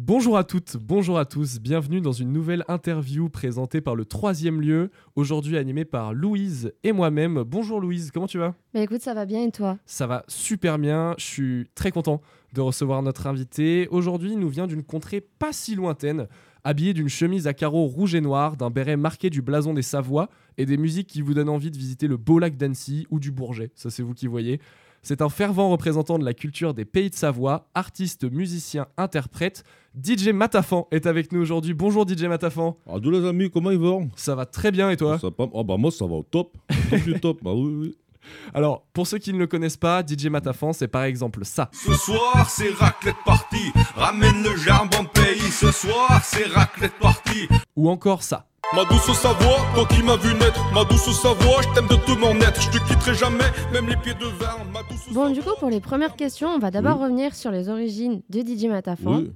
Bonjour 0.00 0.38
à 0.38 0.44
toutes, 0.44 0.76
bonjour 0.76 1.18
à 1.18 1.24
tous, 1.24 1.58
bienvenue 1.58 2.00
dans 2.00 2.12
une 2.12 2.32
nouvelle 2.32 2.64
interview 2.68 3.28
présentée 3.28 3.80
par 3.80 3.96
le 3.96 4.04
troisième 4.04 4.60
lieu, 4.60 4.92
aujourd'hui 5.16 5.56
animée 5.56 5.84
par 5.84 6.14
Louise 6.14 6.72
et 6.84 6.92
moi-même. 6.92 7.42
Bonjour 7.42 7.80
Louise, 7.80 8.12
comment 8.12 8.28
tu 8.28 8.38
vas? 8.38 8.54
Bah 8.72 8.80
écoute, 8.80 9.00
ça 9.00 9.12
va 9.12 9.26
bien 9.26 9.42
et 9.42 9.50
toi? 9.50 9.76
Ça 9.86 10.06
va 10.06 10.24
super 10.28 10.78
bien, 10.78 11.16
je 11.18 11.24
suis 11.24 11.66
très 11.74 11.90
content 11.90 12.20
de 12.54 12.60
recevoir 12.60 13.02
notre 13.02 13.26
invité. 13.26 13.88
Aujourd'hui, 13.90 14.34
il 14.34 14.38
nous 14.38 14.48
vient 14.48 14.68
d'une 14.68 14.84
contrée 14.84 15.20
pas 15.20 15.52
si 15.52 15.74
lointaine, 15.74 16.28
habillé 16.62 16.94
d'une 16.94 17.08
chemise 17.08 17.48
à 17.48 17.52
carreaux 17.52 17.86
rouge 17.86 18.14
et 18.14 18.20
noir, 18.20 18.56
d'un 18.56 18.70
béret 18.70 18.96
marqué 18.96 19.30
du 19.30 19.42
blason 19.42 19.74
des 19.74 19.82
Savoies 19.82 20.28
et 20.58 20.64
des 20.64 20.76
musiques 20.76 21.08
qui 21.08 21.22
vous 21.22 21.34
donnent 21.34 21.48
envie 21.48 21.72
de 21.72 21.76
visiter 21.76 22.06
le 22.06 22.16
beau 22.16 22.38
lac 22.38 22.56
d'Annecy 22.56 23.08
ou 23.10 23.18
du 23.18 23.32
Bourget, 23.32 23.72
ça 23.74 23.90
c'est 23.90 24.04
vous 24.04 24.14
qui 24.14 24.28
voyez. 24.28 24.60
C'est 25.02 25.22
un 25.22 25.28
fervent 25.28 25.70
représentant 25.70 26.18
de 26.18 26.24
la 26.24 26.34
culture 26.34 26.74
des 26.74 26.84
pays 26.84 27.10
de 27.10 27.14
Savoie, 27.14 27.68
artiste, 27.74 28.24
musicien, 28.30 28.86
interprète. 28.96 29.64
DJ 30.02 30.28
Matafan 30.28 30.86
est 30.90 31.06
avec 31.06 31.32
nous 31.32 31.40
aujourd'hui. 31.40 31.72
Bonjour 31.74 32.06
DJ 32.06 32.24
Matafan. 32.24 32.76
Ah, 32.86 32.96
tous 33.02 33.10
les 33.10 33.26
amis, 33.26 33.50
comment 33.50 33.70
ils 33.70 33.78
vont? 33.78 34.10
Ça 34.16 34.34
va 34.34 34.44
très 34.44 34.70
bien 34.70 34.90
et 34.90 34.96
toi? 34.96 35.18
Ça. 35.18 35.28
Ah 35.38 35.62
bah 35.62 35.76
moi 35.76 35.90
ça 35.90 36.04
va 36.06 36.14
au 36.14 36.22
top. 36.22 36.56
Au 36.70 36.74
top 36.90 37.00
du 37.00 37.20
top, 37.20 37.38
bah 37.42 37.52
oui, 37.54 37.72
oui. 37.74 37.98
Alors, 38.54 38.84
pour 38.92 39.06
ceux 39.06 39.18
qui 39.18 39.32
ne 39.32 39.38
le 39.38 39.46
connaissent 39.46 39.76
pas, 39.76 40.02
DJ 40.06 40.26
Matafan, 40.26 40.72
c'est 40.72 40.88
par 40.88 41.04
exemple 41.04 41.44
ça. 41.44 41.70
Ce 41.72 41.94
soir, 41.94 42.48
c'est 42.50 42.70
raclette 42.74 43.16
party. 43.24 43.72
Ramène 43.94 44.42
le 44.42 44.56
jambon 44.56 45.04
pays. 45.14 45.40
Ce 45.50 45.70
soir, 45.70 46.20
c'est 46.24 46.46
raclette 46.46 46.98
party. 47.00 47.48
Ou 47.76 47.88
encore 47.88 48.22
ça. 48.22 48.46
Ma 48.74 48.84
douce 48.84 49.12
Savoie, 49.16 49.58
toi 49.74 49.86
qui 49.86 50.02
m'as 50.02 50.16
vu 50.16 50.32
naître. 50.34 50.60
Ma 50.74 50.84
douce 50.84 51.10
Savoie, 51.20 51.62
je 51.62 51.74
t'aime 51.74 51.88
de 51.88 51.96
tout 52.04 52.18
mon 52.18 52.34
être. 52.40 52.60
Je 52.60 52.70
te 52.70 52.76
quitterai 52.86 53.14
jamais, 53.14 53.44
même 53.72 53.88
les 53.88 53.96
pieds 53.96 54.14
de 54.14 54.26
vin. 54.26 54.56
Ma 54.72 54.82
douce 54.82 55.10
Bon, 55.12 55.30
du 55.32 55.40
coup, 55.40 55.50
pour 55.58 55.70
les 55.70 55.80
premières 55.80 56.14
questions, 56.16 56.48
on 56.48 56.58
va 56.58 56.70
d'abord 56.70 56.98
Oui. 56.98 57.04
revenir 57.04 57.34
sur 57.34 57.50
les 57.50 57.68
origines 57.70 58.22
de 58.28 58.40
DJ 58.40 58.66
Matafan. 58.66 59.20
Oui, 59.20 59.30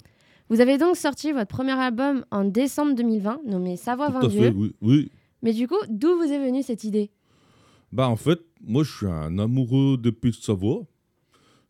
Vous 0.50 0.60
avez 0.60 0.76
donc 0.76 0.96
sorti 0.96 1.32
votre 1.32 1.46
premier 1.48 1.72
album 1.72 2.24
en 2.30 2.44
décembre 2.44 2.94
2020, 2.94 3.40
nommé 3.46 3.76
Savoie 3.76 4.10
tout 4.10 4.16
à 4.16 4.20
20 4.20 4.28
fait, 4.28 4.50
Dieu. 4.50 4.52
oui. 4.54 4.74
oui. 4.82 5.10
Mais 5.42 5.52
du 5.54 5.66
coup, 5.66 5.78
d'où 5.88 6.16
vous 6.18 6.30
est 6.30 6.38
venue 6.44 6.62
cette 6.62 6.84
idée? 6.84 7.10
Bah 7.90 8.08
en 8.08 8.16
fait, 8.16 8.40
moi 8.62 8.84
je 8.84 8.90
suis 8.96 9.06
un 9.06 9.38
amoureux 9.38 9.96
des 9.98 10.12
pays 10.12 10.30
de 10.30 10.36
Savoie. 10.36 10.82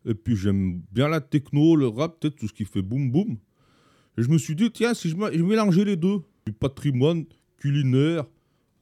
Et 0.05 0.13
puis 0.13 0.35
j'aime 0.35 0.81
bien 0.91 1.07
la 1.07 1.21
techno, 1.21 1.75
le 1.77 1.87
rap, 1.87 2.19
peut-être 2.19 2.35
tout 2.35 2.47
ce 2.49 2.53
qui 2.53 2.65
fait 2.65 2.81
boum 2.81 3.09
boum. 3.09 3.37
Et 4.17 4.21
je 4.21 4.29
me 4.29 4.37
suis 4.37 4.55
dit, 4.55 4.69
tiens, 4.69 4.93
si 4.93 5.09
je 5.09 5.15
mélangeais 5.15 5.85
les 5.85 5.95
deux, 5.95 6.19
du 6.45 6.51
patrimoine 6.53 7.23
culinaire, 7.63 8.25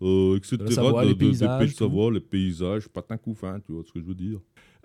euh, 0.01 0.35
etc., 0.37 0.57
De 0.57 0.63
la 0.65 0.71
Savoie, 0.71 1.03
de- 1.03 1.07
les 1.09 1.13
de- 1.13 1.19
paysages, 1.19 1.59
pays 1.59 1.67
de 1.67 1.71
tout. 1.73 1.77
Savoie, 1.77 2.11
les 2.11 2.19
paysages, 2.19 2.87
patin 2.89 3.17
couffin, 3.17 3.59
tu 3.59 3.71
vois 3.71 3.83
ce 3.85 3.91
que 3.91 3.99
je 3.99 4.05
veux 4.05 4.15
dire. 4.15 4.39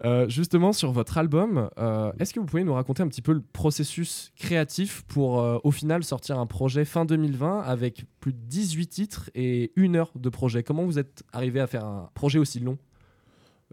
Euh, 0.05 0.29
justement, 0.29 0.75
sur 0.75 0.93
votre 0.93 1.17
album, 1.17 1.71
euh, 1.79 2.13
est-ce 2.19 2.35
que 2.35 2.41
vous 2.41 2.45
pouvez 2.45 2.65
nous 2.65 2.75
raconter 2.75 3.03
un 3.03 3.09
petit 3.09 3.23
peu 3.23 3.33
le 3.33 3.41
processus 3.41 4.31
créatif 4.37 5.05
pour, 5.09 5.41
euh, 5.41 5.59
au 5.65 5.71
final, 5.71 6.05
sortir 6.05 6.39
un 6.39 6.45
projet 6.45 6.85
fin 6.85 7.07
2020 7.07 7.61
avec 7.61 8.05
plus 8.21 8.35
de 8.35 8.39
18 8.39 8.87
titres 8.89 9.31
et 9.35 9.73
une 9.75 9.97
heure 9.97 10.13
de 10.15 10.29
projet? 10.29 10.63
Comment 10.63 10.85
vous 10.85 10.99
êtes 10.99 11.23
arrivé 11.33 11.61
à 11.61 11.67
faire 11.67 11.87
un 11.87 12.11
projet 12.13 12.39
aussi 12.39 12.61
long? 12.61 12.77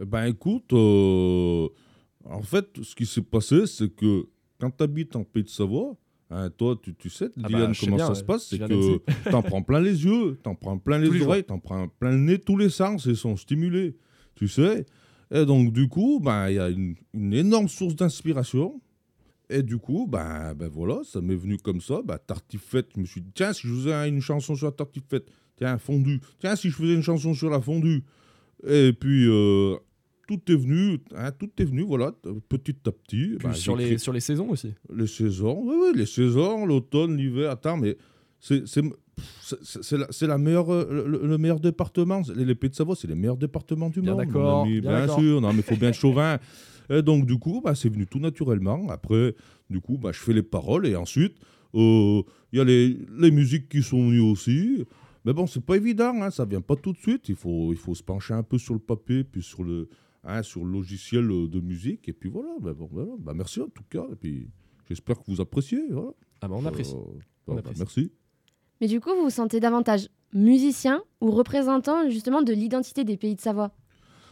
Eh 0.01 0.05
ben 0.05 0.23
écoute, 0.25 0.71
euh, 0.71 1.67
en 2.23 2.41
fait, 2.41 2.67
ce 2.81 2.95
qui 2.95 3.05
s'est 3.05 3.21
passé, 3.21 3.67
c'est 3.67 3.89
que 3.94 4.25
quand 4.59 4.71
tu 4.71 4.81
habites 4.83 5.17
en 5.17 5.25
Pays 5.25 5.44
de 5.44 5.49
Savoie, 5.49 5.97
hein, 6.34 6.50
toi, 6.50 6.78
tu, 6.81 6.94
tu 6.95 7.09
sais, 7.09 7.30
Ah 7.44 7.48
Dylan, 7.48 7.72
bah, 7.72 7.78
comment 7.80 7.95
bien, 7.95 8.06
ça 8.06 8.12
ouais. 8.12 8.17
se 8.20 8.23
passe, 8.23 8.48
c'est 8.48 8.59
que 8.59 9.30
t'en 9.30 9.42
prends 9.42 9.62
plein 9.62 9.80
les 9.80 10.03
yeux, 10.03 10.40
t'en 10.44 10.56
prends 10.56 10.78
plein 10.78 10.98
les, 11.00 11.09
les 11.09 11.22
oreilles, 11.22 11.44
t'en 11.44 11.59
prends 11.59 11.88
plein 11.88 12.12
le 12.12 12.17
nez, 12.17 12.40
tous 12.40 12.58
les 12.58 12.70
sens, 12.70 13.06
ils 13.06 13.16
sont 13.17 13.36
stimulés, 13.38 13.95
tu 14.36 14.48
sais. 14.48 14.86
Et 15.31 15.45
donc, 15.45 15.73
du 15.73 15.88
coup, 15.88 16.20
ben, 16.22 16.50
il 16.50 16.56
y 16.56 16.59
a 16.59 16.70
une, 16.70 16.95
une 17.14 17.34
énorme 17.34 17.67
source 17.67 17.95
d'inspiration. 17.95 18.80
Et 19.50 19.62
du 19.62 19.78
coup, 19.78 20.08
ben, 20.08 20.53
ben 20.56 20.67
voilà, 20.67 21.02
ça 21.03 21.22
m'est 21.22 21.36
venu 21.36 21.58
comme 21.58 21.81
ça. 21.81 22.02
Ben, 22.03 22.17
tartiflette, 22.17 22.90
je 22.95 23.02
me 23.02 23.06
suis 23.06 23.22
dit, 23.22 23.31
tiens, 23.36 23.53
si 23.53 23.68
je 23.68 23.73
faisais 23.73 24.08
une 24.08 24.22
chanson 24.22 24.56
sur 24.56 24.68
la 24.68 24.72
tartiflette, 24.72 25.30
tiens, 25.58 25.78
fondue, 25.78 26.22
tiens, 26.40 26.56
si 26.56 26.70
je 26.70 26.75
faisais 26.75 26.94
une 26.94 27.03
chanson 27.03 27.34
sur 27.34 27.50
la 27.50 27.59
fondue. 27.62 28.03
Et 28.66 28.94
puis, 28.94 29.28
euh, 29.28 29.75
tout 30.38 30.51
est 30.51 30.55
venu, 30.55 30.99
hein, 31.16 31.31
tout 31.31 31.49
est 31.57 31.66
venu, 31.66 31.81
voilà, 31.83 32.11
petit 32.49 32.75
à 32.88 32.91
petit. 32.91 33.38
Ben, 33.44 33.53
sur, 33.53 33.75
les, 33.75 33.97
sur 33.97 34.13
les 34.13 34.19
saisons 34.19 34.49
aussi 34.49 34.73
les 34.94 35.07
saisons, 35.07 35.61
oui, 35.63 35.75
oui, 35.81 35.91
les 35.97 36.05
saisons, 36.05 36.66
l'automne, 36.66 37.17
l'hiver. 37.17 37.51
Attends, 37.51 37.77
mais 37.77 37.97
c'est 38.39 38.66
c'est- 38.67 39.97
la, 39.97 40.07
la 40.27 40.38
meilleure, 40.38 40.71
euh, 40.73 41.05
le, 41.07 41.27
le 41.27 41.38
meilleur 41.38 41.59
département. 41.59 42.21
Les, 42.35 42.45
les 42.45 42.55
Pays 42.55 42.69
de 42.71 42.75
Savoie, 42.75 42.95
c'est 42.95 43.07
les 43.07 43.16
meilleurs 43.16 43.38
départements 43.38 43.89
du 43.89 44.01
Bien 44.01 44.16
monde. 44.16 44.25
mon 44.25 44.25
d'accord, 44.25 44.66
bien 44.66 45.07
sûr. 45.07 45.39
Non, 45.41 45.49
mais 45.53 45.59
il 45.59 45.63
faut 45.63 45.75
bien 45.75 45.89
être 45.89 45.95
chauvin. 45.99 46.39
Et 46.89 47.01
donc, 47.01 47.25
du 47.25 47.38
coup, 47.38 47.61
bah, 47.63 47.75
c'est 47.75 47.89
venu 47.89 48.07
tout 48.07 48.19
naturellement. 48.19 48.88
Après, 48.89 49.35
du 49.69 49.79
coup, 49.79 49.97
bah, 49.97 50.11
je 50.11 50.19
fais 50.19 50.33
les 50.33 50.44
paroles 50.44 50.88
et 50.88 50.95
ensuite, 50.95 51.35
euh, 51.75 52.21
il 52.51 52.57
y 52.57 52.59
a 52.59 52.63
les, 52.63 52.97
les 53.19 53.31
musiques 53.31 53.69
qui 53.69 53.83
sont 53.83 54.07
venues 54.07 54.19
aussi. 54.19 54.83
Mais 55.25 55.31
bon, 55.33 55.47
c'est 55.47 55.63
pas 55.63 55.77
évident, 55.77 56.13
hein, 56.21 56.29
ça 56.31 56.44
vient 56.44 56.59
pas 56.59 56.75
tout 56.75 56.91
de 56.91 56.97
suite. 56.97 57.29
Il 57.29 57.35
faut, 57.35 57.71
il 57.71 57.77
faut 57.77 57.95
se 57.95 58.03
pencher 58.03 58.33
un 58.33 58.44
peu 58.44 58.57
sur 58.57 58.73
le 58.73 58.79
papier, 58.81 59.23
puis 59.23 59.41
sur 59.41 59.63
le, 59.63 59.88
hein, 60.23 60.44
sur 60.44 60.63
le 60.66 60.72
logiciel 60.72 61.29
euh, 61.29 61.47
de 61.47 61.59
musique. 61.59 62.07
Et 62.09 62.13
puis 62.13 62.29
voilà, 62.29 62.50
bah, 62.61 62.73
bon, 62.73 62.88
voilà. 62.91 63.11
Bah, 63.19 63.34
merci 63.34 63.61
en 63.61 63.67
tout 63.69 63.84
cas. 63.89 64.06
Et 64.11 64.16
puis 64.16 64.50
j'espère 64.88 65.17
que 65.19 65.23
vous 65.28 65.41
appréciez. 65.41 65.81
Voilà. 65.91 66.11
Ah 66.41 66.47
bah 66.47 66.56
on 66.57 66.66
apprécie. 66.66 66.94
Euh, 66.95 67.19
On 67.47 67.53
bah, 67.56 67.59
apprécie. 67.59 67.79
merci. 67.79 68.11
Mais 68.81 68.88
du 68.88 69.00
coup, 69.00 69.09
vous 69.16 69.23
vous 69.23 69.29
sentez 69.29 69.59
davantage 69.59 70.09
musicien 70.33 71.03
ou 71.22 71.31
représentant 71.31 72.09
justement 72.09 72.41
de 72.41 72.51
l'identité 72.53 73.03
des 73.03 73.17
pays 73.17 73.35
de 73.35 73.41
Savoie? 73.41 73.72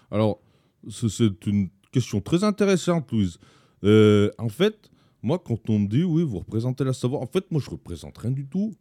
Alors, 0.09 0.41
c'est- 0.89 1.09
c'est 1.09 1.45
une 1.47 1.69
question 1.91 2.19
très 2.21 2.43
intéressante, 2.43 3.11
Louise. 3.11 3.37
Euh, 3.83 4.29
en 4.37 4.49
fait, 4.49 4.89
moi, 5.21 5.39
quand 5.39 5.69
on 5.69 5.79
me 5.79 5.87
dit, 5.87 6.03
oui, 6.03 6.23
vous 6.23 6.39
représentez 6.39 6.83
la 6.83 6.93
Savoie, 6.93 7.19
en 7.19 7.27
fait, 7.27 7.49
moi, 7.51 7.61
je 7.63 7.69
représente 7.69 8.17
rien 8.17 8.31
du 8.31 8.47
tout. 8.47 8.73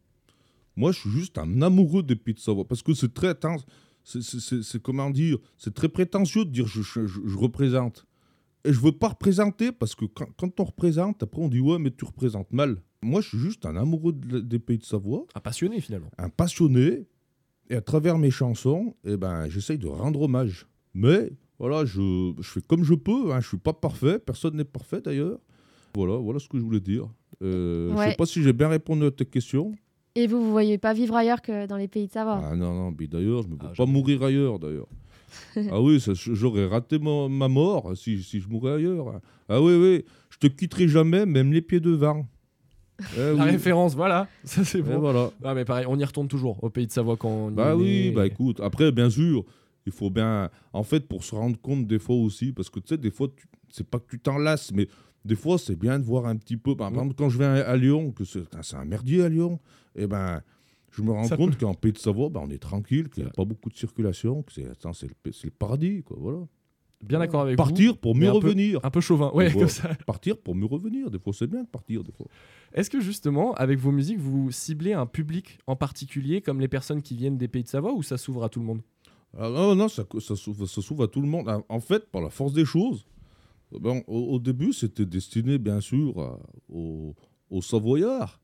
Moi, 0.75 0.91
je 0.91 0.99
suis 0.99 1.09
juste 1.11 1.37
un 1.37 1.61
amoureux 1.61 2.01
des 2.03 2.15
pays 2.15 2.33
de 2.33 2.39
Savoie. 2.39 2.65
Parce 2.65 2.81
que 2.81 2.93
c'est 2.93 3.13
très. 3.13 3.35
C'est- 4.19 4.81
comment 4.81 5.09
dire 5.09 5.37
C'est 5.57 5.73
très 5.73 5.89
prétentieux 5.89 6.45
de 6.45 6.49
dire 6.49 6.67
je, 6.67 6.81
je- 6.81 7.05
je- 7.05 7.21
je 7.25 7.37
représente. 7.37 8.05
Et 8.65 8.73
je 8.73 8.79
veux 8.79 8.91
pas 8.91 9.09
représenter 9.09 9.71
parce 9.71 9.95
que 9.95 10.05
quand, 10.05 10.27
quand 10.37 10.59
on 10.59 10.63
représente, 10.65 11.23
après, 11.23 11.41
on 11.41 11.47
dit, 11.47 11.59
ouais, 11.59 11.79
mais 11.79 11.89
tu 11.91 12.05
représentes 12.05 12.51
mal. 12.53 12.81
Moi, 13.01 13.21
je 13.21 13.29
suis 13.29 13.39
juste 13.39 13.65
un 13.65 13.75
amoureux 13.75 14.13
de- 14.13 14.39
des 14.39 14.59
pays 14.59 14.77
de 14.77 14.83
Savoie 14.83 15.25
Un 15.33 15.39
passionné 15.39 15.81
finalement. 15.81 16.11
un 16.19 16.29
passionné, 16.29 17.07
et 17.69 17.75
à 17.75 17.81
travers 17.81 18.17
mes 18.19 18.29
chansons, 18.29 18.95
eh 19.05 19.17
ben, 19.17 19.49
j'essaye 19.49 19.79
de 19.79 19.87
rendre 19.87 20.21
hommage. 20.21 20.67
Mais 20.93 21.31
voilà, 21.57 21.85
je, 21.85 22.33
je 22.39 22.47
fais 22.49 22.61
comme 22.61 22.83
je 22.83 22.93
peux, 22.93 23.33
hein, 23.33 23.39
je 23.39 23.47
suis 23.47 23.57
pas 23.57 23.73
parfait, 23.73 24.19
personne 24.19 24.55
n'est 24.57 24.63
parfait 24.63 25.01
d'ailleurs. 25.01 25.39
Voilà, 25.95 26.17
voilà 26.17 26.37
ce 26.39 26.47
que 26.47 26.57
je 26.59 26.63
voulais 26.63 26.79
dire. 26.79 27.09
Euh, 27.41 27.89
Je 27.91 27.95
Ouais. 27.97 28.09
sais 28.11 28.15
pas 28.15 28.25
si 28.27 28.43
j'ai 28.43 28.53
bien 28.53 28.67
répondu 28.67 29.05
à 29.05 29.11
tes 29.11 29.25
questions. 29.25 29.73
Et 30.15 30.27
vous, 30.27 30.41
vous 30.43 30.51
voyez 30.51 30.77
pas 30.77 30.93
vivre 30.93 31.15
ailleurs 31.15 31.41
que 31.41 31.65
dans 31.67 31.77
les 31.77 31.87
pays 31.87 32.07
de 32.07 32.11
Savoie 32.11 32.41
Ah 32.43 32.55
non, 32.55 32.73
non, 32.73 32.93
mais 32.97 33.07
d'ailleurs, 33.07 33.43
je 33.43 33.47
ne 33.47 33.53
veux 33.53 33.59
Ah, 33.63 33.71
pas 33.75 33.85
mourir 33.85 34.23
ailleurs 34.23 34.59
d'ailleurs. 34.59 34.87
ah 35.71 35.81
oui, 35.81 36.03
j'aurais 36.15 36.65
raté 36.65 36.99
ma, 36.99 37.29
ma 37.29 37.47
mort 37.47 37.95
si, 37.95 38.21
si 38.21 38.41
je 38.41 38.49
mourais 38.49 38.73
ailleurs. 38.73 39.21
Ah 39.47 39.61
oui, 39.61 39.73
oui, 39.75 40.05
je 40.29 40.37
te 40.37 40.47
quitterai 40.47 40.87
jamais, 40.89 41.25
même 41.25 41.53
les 41.53 41.61
pieds 41.61 41.79
de 41.79 41.91
vent. 41.91 42.25
Eh 43.17 43.35
La 43.35 43.45
oui. 43.45 43.51
référence, 43.51 43.95
voilà, 43.95 44.27
ça 44.43 44.63
c'est 44.65 44.79
Et 44.79 44.81
bon. 44.83 44.99
voilà. 44.99 45.31
Ah 45.43 45.55
mais 45.55 45.65
pareil, 45.65 45.85
on 45.87 45.97
y 45.97 46.03
retourne 46.03 46.27
toujours 46.27 46.61
au 46.63 46.69
pays 46.69 46.85
de 46.87 46.91
Savoie 46.91 47.15
quand 47.17 47.29
on 47.29 47.51
y 47.51 47.55
Bah 47.55 47.71
est 47.71 47.73
oui, 47.75 48.11
bah 48.11 48.27
écoute, 48.27 48.59
après, 48.59 48.91
bien 48.91 49.09
sûr, 49.09 49.43
il 49.85 49.91
faut 49.93 50.09
bien. 50.09 50.49
En 50.73 50.83
fait, 50.83 51.07
pour 51.07 51.23
se 51.23 51.33
rendre 51.33 51.59
compte 51.59 51.87
des 51.87 51.97
fois 51.99 52.15
aussi, 52.17 52.51
parce 52.51 52.69
que 52.69 52.79
tu 52.79 52.89
sais, 52.89 52.97
des 52.97 53.09
fois, 53.11 53.27
tu- 53.35 53.47
c'est 53.69 53.87
pas 53.89 53.97
que 53.99 54.05
tu 54.09 54.19
t'en 54.19 54.37
lasses, 54.37 54.71
mais 54.73 54.87
des 55.25 55.35
fois, 55.35 55.57
c'est 55.57 55.75
bien 55.77 55.99
de 55.99 56.03
voir 56.03 56.25
un 56.25 56.35
petit 56.35 56.57
peu. 56.57 56.75
Par 56.75 56.89
Mm. 56.89 56.93
exemple, 56.95 57.15
quand 57.17 57.29
je 57.29 57.37
vais 57.37 57.45
à, 57.45 57.69
à 57.69 57.77
Lyon, 57.77 58.11
que 58.11 58.23
c'est 58.25 58.43
un 58.73 58.85
merdier 58.85 59.23
à 59.23 59.29
Lyon, 59.29 59.59
et 59.95 60.07
ben. 60.07 60.41
Je 60.93 61.03
me 61.03 61.11
rends 61.11 61.23
Ça 61.23 61.37
compte 61.37 61.57
qu'en 61.57 61.73
Pays 61.73 61.93
de 61.93 61.97
Savoie, 61.97 62.27
bah, 62.27 62.41
on 62.43 62.49
est 62.49 62.57
tranquille, 62.61 63.07
qu'il 63.09 63.23
n'y 63.23 63.29
a 63.29 63.31
pas 63.31 63.45
beaucoup 63.45 63.69
de 63.69 63.75
circulation, 63.77 64.43
que 64.43 64.51
c'est 64.51 64.63
le, 64.63 64.71
le 65.25 65.49
paradis, 65.51 66.03
quoi, 66.03 66.17
voilà. 66.19 66.39
Bien 67.01 67.19
d'accord 67.19 67.41
avec 67.43 67.55
Partir 67.55 67.97
pour 67.97 68.13
mieux 68.13 68.25
peu- 68.27 68.33
revenir. 68.33 68.81
vous. 68.81 68.85
Un 68.85 68.91
peu 68.91 68.99
chauvin, 68.99 69.31
ouais, 69.33 69.49
comme 69.53 69.69
ça. 69.69 69.95
Partir 70.05 70.37
pour 70.37 70.53
mieux 70.53 70.65
revenir. 70.65 71.09
Des 71.09 71.17
fois, 71.17 71.31
c'est 71.33 71.47
bien 71.47 71.63
de 71.63 71.67
partir, 71.69 72.03
des 72.03 72.11
fois. 72.11 72.25
Est-ce 72.73 72.89
que 72.89 72.99
justement, 72.99 73.53
avec 73.53 73.79
vos 73.79 73.91
musiques, 73.93 74.19
vous 74.19 74.51
ciblez 74.51 74.91
un 74.91 75.05
public 75.05 75.59
en 75.65 75.77
particulier, 75.77 76.41
comme 76.41 76.59
les 76.59 76.67
personnes 76.67 77.01
qui 77.01 77.15
viennent 77.15 77.37
des 77.37 77.47
pays 77.47 77.63
de 77.63 77.69
Savoie, 77.69 77.93
ou 77.93 78.03
ça 78.03 78.17
s'ouvre 78.17 78.43
à 78.43 78.49
tout 78.49 78.59
le 78.59 78.65
monde? 78.65 78.81
Ah 79.37 79.49
non, 79.49 79.73
non, 79.75 79.87
ça, 79.87 80.03
ça 80.19 80.35
s'ouvre 80.35 80.65
ça 80.65 80.81
s'ouvre 80.81 81.05
à 81.05 81.07
tout 81.07 81.21
le 81.21 81.27
monde. 81.29 81.49
En 81.69 81.79
fait, 81.79 82.05
par 82.11 82.21
la 82.21 82.29
force 82.29 82.51
des 82.51 82.65
choses, 82.65 83.05
bon, 83.79 84.03
au, 84.07 84.39
début, 84.39 84.73
c'était 84.73 85.05
destiné, 85.05 85.57
bien 85.57 85.81
sûr, 85.81 86.39
aux, 86.69 87.15
Savoyards, 87.61 88.39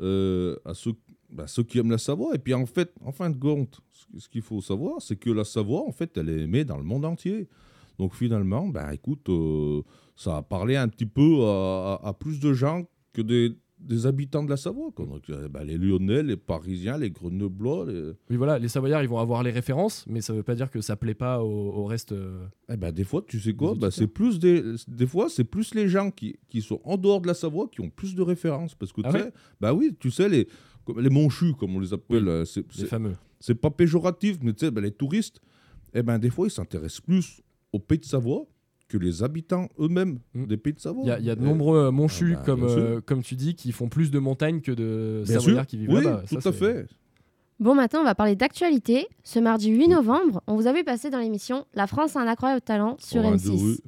euh, 0.00 0.56
à 0.64 0.74
ceux, 0.74 0.94
bah, 1.30 1.46
ceux 1.46 1.62
qui 1.62 1.78
aiment 1.78 1.90
la 1.90 1.98
Savoie. 1.98 2.34
Et 2.34 2.38
puis, 2.38 2.54
en 2.54 2.66
fait, 2.66 2.92
en 3.04 3.12
fin 3.12 3.30
de 3.30 3.36
compte, 3.36 3.80
ce, 4.18 4.28
qu'il 4.28 4.42
faut 4.42 4.60
savoir, 4.60 5.00
c'est 5.00 5.16
que 5.16 5.30
la 5.30 5.44
Savoie, 5.44 5.86
en 5.86 5.92
fait, 5.92 6.16
elle 6.16 6.28
est 6.28 6.42
aimée 6.42 6.64
dans 6.64 6.78
le 6.78 6.84
monde 6.84 7.04
entier. 7.04 7.48
Donc, 7.98 8.14
finalement, 8.14 8.68
ben, 8.68 8.90
écoute, 8.90 9.28
euh, 9.28 9.82
ça 10.16 10.38
a 10.38 10.42
parlé 10.42 10.76
un 10.76 10.88
petit 10.88 11.06
peu 11.06 11.44
à, 11.44 12.00
à- 12.02 12.08
à 12.08 12.12
plus 12.12 12.40
de 12.40 12.52
gens 12.52 12.84
que 13.12 13.22
des, 13.22 13.56
des 13.84 14.06
habitants 14.06 14.42
de 14.42 14.50
la 14.50 14.56
Savoie. 14.56 14.90
quoi. 14.94 15.06
Donc, 15.06 15.28
euh, 15.30 15.48
bah, 15.48 15.62
les 15.64 15.76
Lyonnais, 15.78 16.22
les 16.22 16.36
Parisiens, 16.36 16.96
les 16.98 17.10
Grenoblois. 17.10 17.86
les- 17.86 18.12
Oui, 18.30 18.36
voilà, 18.36 18.58
les 18.58 18.68
Savoyards, 18.68 19.02
ils 19.02 19.08
vont 19.08 19.18
avoir 19.18 19.42
les 19.42 19.50
références, 19.50 20.04
mais 20.08 20.20
ça 20.20 20.32
veut 20.32 20.42
pas 20.42 20.54
dire 20.54 20.70
que 20.70 20.80
ça 20.80 20.96
plaît 20.96 21.14
pas 21.14 21.42
au, 21.42 21.48
au 21.72 21.84
reste. 21.84 22.12
euh. 22.12 22.46
Eh 22.68 22.76
ben, 22.76 22.90
des 22.92 23.04
fois, 23.04 23.22
tu 23.26 23.38
sais 23.40 23.52
quoi? 23.54 23.74
bah. 23.74 23.90
C'est 23.90 24.06
plus 24.06 24.38
des, 24.38 24.62
des 24.88 25.06
fois, 25.06 25.28
c'est 25.28 25.44
plus 25.44 25.74
les 25.74 25.88
gens 25.88 26.10
qui, 26.10 26.36
qui 26.48 26.62
sont 26.62 26.80
en 26.84 26.96
dehors 26.96 27.20
de 27.20 27.26
la 27.26 27.34
Savoie 27.34 27.68
qui 27.68 27.80
ont 27.80 27.90
plus 27.90 28.14
de 28.14 28.22
références. 28.22 28.74
Parce 28.74 28.92
que 28.92 29.02
Ah 29.04 29.10
tu 29.10 29.16
ouais? 29.16 29.22
sais, 29.24 29.32
bah 29.60 29.72
oui, 29.74 29.94
tu 29.98 30.10
sais, 30.10 30.28
les, 30.28 30.48
les 30.96 31.10
monchus, 31.10 31.54
comme 31.54 31.76
on 31.76 31.80
les 31.80 31.92
appelle, 31.92 32.24
Oui, 32.24 32.28
euh, 32.30 32.44
c'est- 32.44 32.64
Les 32.78 32.86
fameux. 32.86 33.14
c'est 33.40 33.54
pas 33.54 33.70
péjoratif, 33.70 34.38
mais 34.42 34.52
tu 34.52 34.64
sais, 34.64 34.70
ben, 34.70 34.80
les 34.82 34.90
touristes, 34.92 35.40
eh 35.92 36.02
ben, 36.02 36.18
des 36.18 36.30
fois, 36.30 36.46
ils 36.46 36.50
s'intéressent 36.50 37.00
plus 37.02 37.40
au 37.72 37.78
pays 37.78 37.98
de 37.98 38.04
Savoie 38.04 38.46
que 38.98 39.04
les 39.04 39.22
habitants 39.24 39.68
eux-mêmes 39.80 40.20
Mm. 40.34 40.46
des 40.46 40.56
pays 40.56 40.72
de 40.72 40.78
Savoie. 40.80 41.02
Il 41.04 41.08
y 41.08 41.10
a, 41.10 41.18
il 41.18 41.24
y 41.24 41.30
a 41.30 41.34
de 41.34 41.42
nombreux 41.42 41.78
euh, 41.86 41.90
monchus, 41.90 42.34
Ah 42.34 42.38
bah, 42.38 42.42
comme, 42.46 42.62
euh, 42.64 43.00
comme 43.00 43.22
tu 43.22 43.34
dis, 43.34 43.54
qui 43.56 43.72
font 43.72 43.88
plus 43.88 44.10
de 44.12 44.18
montagnes 44.20 44.60
que 44.60 44.70
de 44.72 45.22
Bien 45.26 45.34
Savoyards 45.40 45.62
sûr, 45.62 45.66
qui 45.66 45.76
vivent 45.78 45.90
oui, 45.90 46.04
là-bas. 46.04 46.22
tout 46.28 46.40
Ça, 46.40 46.50
à 46.50 46.52
fait. 46.52 46.86
Bon, 47.58 47.74
maintenant, 47.74 48.00
on 48.00 48.04
va 48.04 48.14
parler 48.14 48.36
d'actualité. 48.36 49.06
Ce 49.24 49.38
mardi 49.40 49.70
8 49.70 49.88
novembre, 49.88 50.42
on 50.46 50.54
vous 50.56 50.66
a 50.68 50.72
vu 50.72 50.84
passer 50.84 51.10
dans 51.10 51.18
l'émission 51.18 51.66
La 51.74 51.86
France 51.86 52.14
a 52.16 52.20
un 52.20 52.26
incroyable 52.28 52.60
talent 52.62 52.96
sur 53.00 53.22
Oh, 53.24 53.28
un 53.28 53.34
M6. 53.36 53.44
de- 53.46 53.50
oui. 53.50 53.78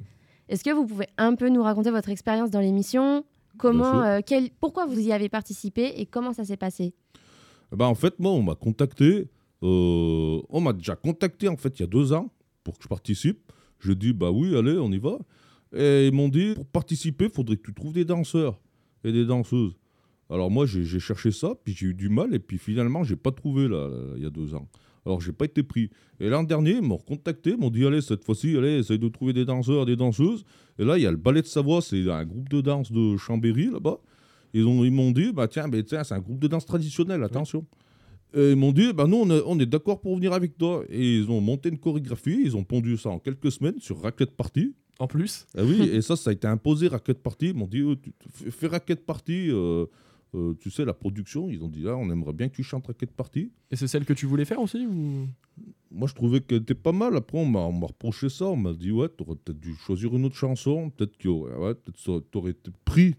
Est-ce 0.49 0.63
que 0.63 0.71
vous 0.71 0.85
pouvez 0.85 1.07
un 1.17 1.35
peu 1.35 1.47
nous 1.49 1.63
raconter 1.63 1.91
votre 1.91 2.09
expérience 2.09 2.49
dans 2.51 2.59
l'émission? 2.61 3.23
Comment, 3.57 4.01
euh, 4.03 4.19
quel- 4.25 4.49
pourquoi 4.59 4.85
vous 4.85 4.99
y 4.99 5.11
avez 5.13 5.29
participé 5.29 5.93
et 5.99 6.05
comment 6.05 6.31
ça 6.33 6.43
s'est 6.45 6.57
passé? 6.57 6.93
Ben, 7.71 7.85
en 7.85 7.95
fait, 7.95 8.19
moi, 8.19 8.31
on 8.31 8.41
m'a 8.43 8.55
contacté. 8.55 9.29
euh, 9.63 10.39
on 10.49 10.61
m'a 10.61 10.71
déjà 10.73 10.95
contacté, 10.95 11.47
en 11.47 11.57
fait, 11.57 11.79
il 11.79 11.81
y 11.81 11.85
a 11.85 11.87
deux 11.87 12.13
ans 12.13 12.29
pour 12.63 12.77
que 12.77 12.83
je 12.83 12.87
participe. 12.87 13.51
Je 13.79 13.93
dis, 13.93 14.13
bah 14.13 14.31
oui, 14.31 14.55
allez, 14.55 14.77
on 14.77 14.91
y 14.91 14.97
va. 14.99 15.17
Et 15.75 16.07
ils 16.07 16.13
m'ont 16.13 16.29
dit, 16.29 16.53
pour 16.55 16.65
participer, 16.65 17.25
il 17.25 17.31
faudrait 17.31 17.57
que 17.57 17.63
tu 17.63 17.73
trouves 17.73 17.93
des 17.93 18.05
danseurs 18.05 18.59
et 19.03 19.11
des 19.11 19.25
danseuses. 19.25 19.75
Alors 20.29 20.51
moi, 20.51 20.65
j'ai 20.65 20.99
cherché 20.99 21.31
ça, 21.31 21.53
puis 21.63 21.73
j'ai 21.73 21.87
eu 21.87 21.93
du 21.93 22.09
mal, 22.09 22.33
et 22.33 22.39
puis 22.39 22.57
finalement, 22.57 23.03
j'ai 23.03 23.15
pas 23.15 23.31
trouvé, 23.31 23.67
là, 23.67 23.89
il 24.17 24.23
y 24.23 24.25
a 24.25 24.29
deux 24.29 24.53
ans. 24.55 24.67
Alors, 25.05 25.21
j'ai 25.21 25.31
pas 25.31 25.45
été 25.45 25.63
pris. 25.63 25.89
Et 26.19 26.29
l'an 26.29 26.43
dernier, 26.43 26.71
ils 26.71 26.81
m'ont 26.81 26.97
recontacté, 26.97 27.51
ils 27.51 27.57
m'ont 27.57 27.69
dit, 27.69 27.85
allez, 27.85 28.01
cette 28.01 28.25
fois-ci, 28.25 28.57
allez, 28.57 28.79
essaye 28.79 28.99
de 28.99 29.07
trouver 29.07 29.31
des 29.31 29.45
danseurs, 29.45 29.85
des 29.85 29.95
danseuses. 29.95 30.43
Et 30.77 30.83
là, 30.83 30.97
il 30.97 31.03
y 31.03 31.05
a 31.05 31.11
le 31.11 31.17
Ballet 31.17 31.41
de 31.41 31.47
Savoie, 31.47 31.81
c'est 31.81 32.09
un 32.11 32.25
groupe 32.25 32.49
de 32.49 32.59
danse 32.59 32.91
de 32.91 33.15
Chambéry, 33.15 33.69
là-bas. 33.71 33.99
Ils 34.53 34.65
ont- 34.65 34.83
ils 34.83 34.91
m'ont 34.91 35.11
dit, 35.11 35.31
bah 35.31 35.47
tiens, 35.47 35.67
mais 35.67 35.81
tiens, 35.83 36.03
c'est 36.03 36.13
un 36.13 36.19
groupe 36.19 36.39
de 36.39 36.47
danse 36.47 36.65
traditionnel, 36.65 37.23
attention. 37.23 37.65
Et 38.35 38.51
ils 38.51 38.55
m'ont 38.57 38.71
dit, 38.73 38.91
bah 38.93 39.05
nous, 39.07 39.17
on 39.17 39.29
est, 39.29 39.41
on 39.45 39.57
est 39.59 39.65
d'accord 39.65 40.01
pour 40.01 40.15
venir 40.15 40.33
avec 40.33 40.57
toi. 40.57 40.83
Et 40.89 41.15
ils 41.17 41.29
ont 41.31 41.39
monté 41.41 41.69
une 41.69 41.77
chorégraphie, 41.77 42.41
ils 42.43 42.55
ont 42.57 42.63
pondu 42.63 42.97
ça 42.97 43.09
en 43.09 43.19
quelques 43.19 43.51
semaines 43.51 43.79
sur 43.79 44.01
Racket 44.01 44.31
Party. 44.31 44.73
En 44.99 45.07
plus, 45.07 45.45
Ah 45.55 45.63
oui, 45.63 45.81
et 45.93 46.01
ça, 46.01 46.15
ça 46.15 46.31
a 46.31 46.33
été 46.33 46.47
imposé, 46.47 46.87
Racket 46.87 47.19
Party. 47.21 47.47
Ils 47.49 47.53
m'ont 47.53 47.67
dit, 47.67 47.83
oh, 47.83 47.95
tu- 47.95 48.11
fais 48.51 48.67
Racket 48.67 49.05
Party, 49.05 49.49
euh, 49.49 49.85
euh, 50.35 50.53
tu 50.59 50.69
sais, 50.71 50.85
la 50.85 50.93
production. 50.93 51.49
Ils 51.49 51.63
ont 51.63 51.67
dit, 51.69 51.85
ah, 51.87 51.95
on 51.95 52.09
aimerait 52.11 52.33
bien 52.33 52.49
que 52.49 52.55
tu 52.55 52.63
chantes 52.63 52.87
Racket 52.87 53.11
Party. 53.11 53.51
et 53.71 53.75
c'est 53.75 53.87
celle 53.87 54.05
que 54.05 54.13
tu 54.13 54.25
voulais 54.25 54.45
faire 54.45 54.59
aussi 54.61 54.85
ou... 54.85 55.27
Moi, 55.89 56.07
je 56.07 56.13
trouvais 56.13 56.41
qu'elle 56.41 56.61
était 56.61 56.75
pas 56.75 56.91
mal. 56.91 57.15
Après, 57.15 57.37
on 57.39 57.45
m'a 57.45 57.63
reproché 57.87 58.27
ça. 58.29 58.45
On 58.45 58.57
m'a 58.57 58.73
dit, 58.73 58.91
ouais, 58.91 59.07
t'aurais 59.09 59.35
peut-être 59.35 59.59
dû 59.59 59.73
choisir 59.75 60.13
une 60.15 60.25
autre 60.25 60.35
chanson. 60.35 60.89
Peut-être 60.91 61.17
que 61.17 61.29
ouais, 61.29 61.73
ça- 61.95 62.19
t'aurais 62.29 62.51
été 62.51 62.71
pris. 62.85 63.15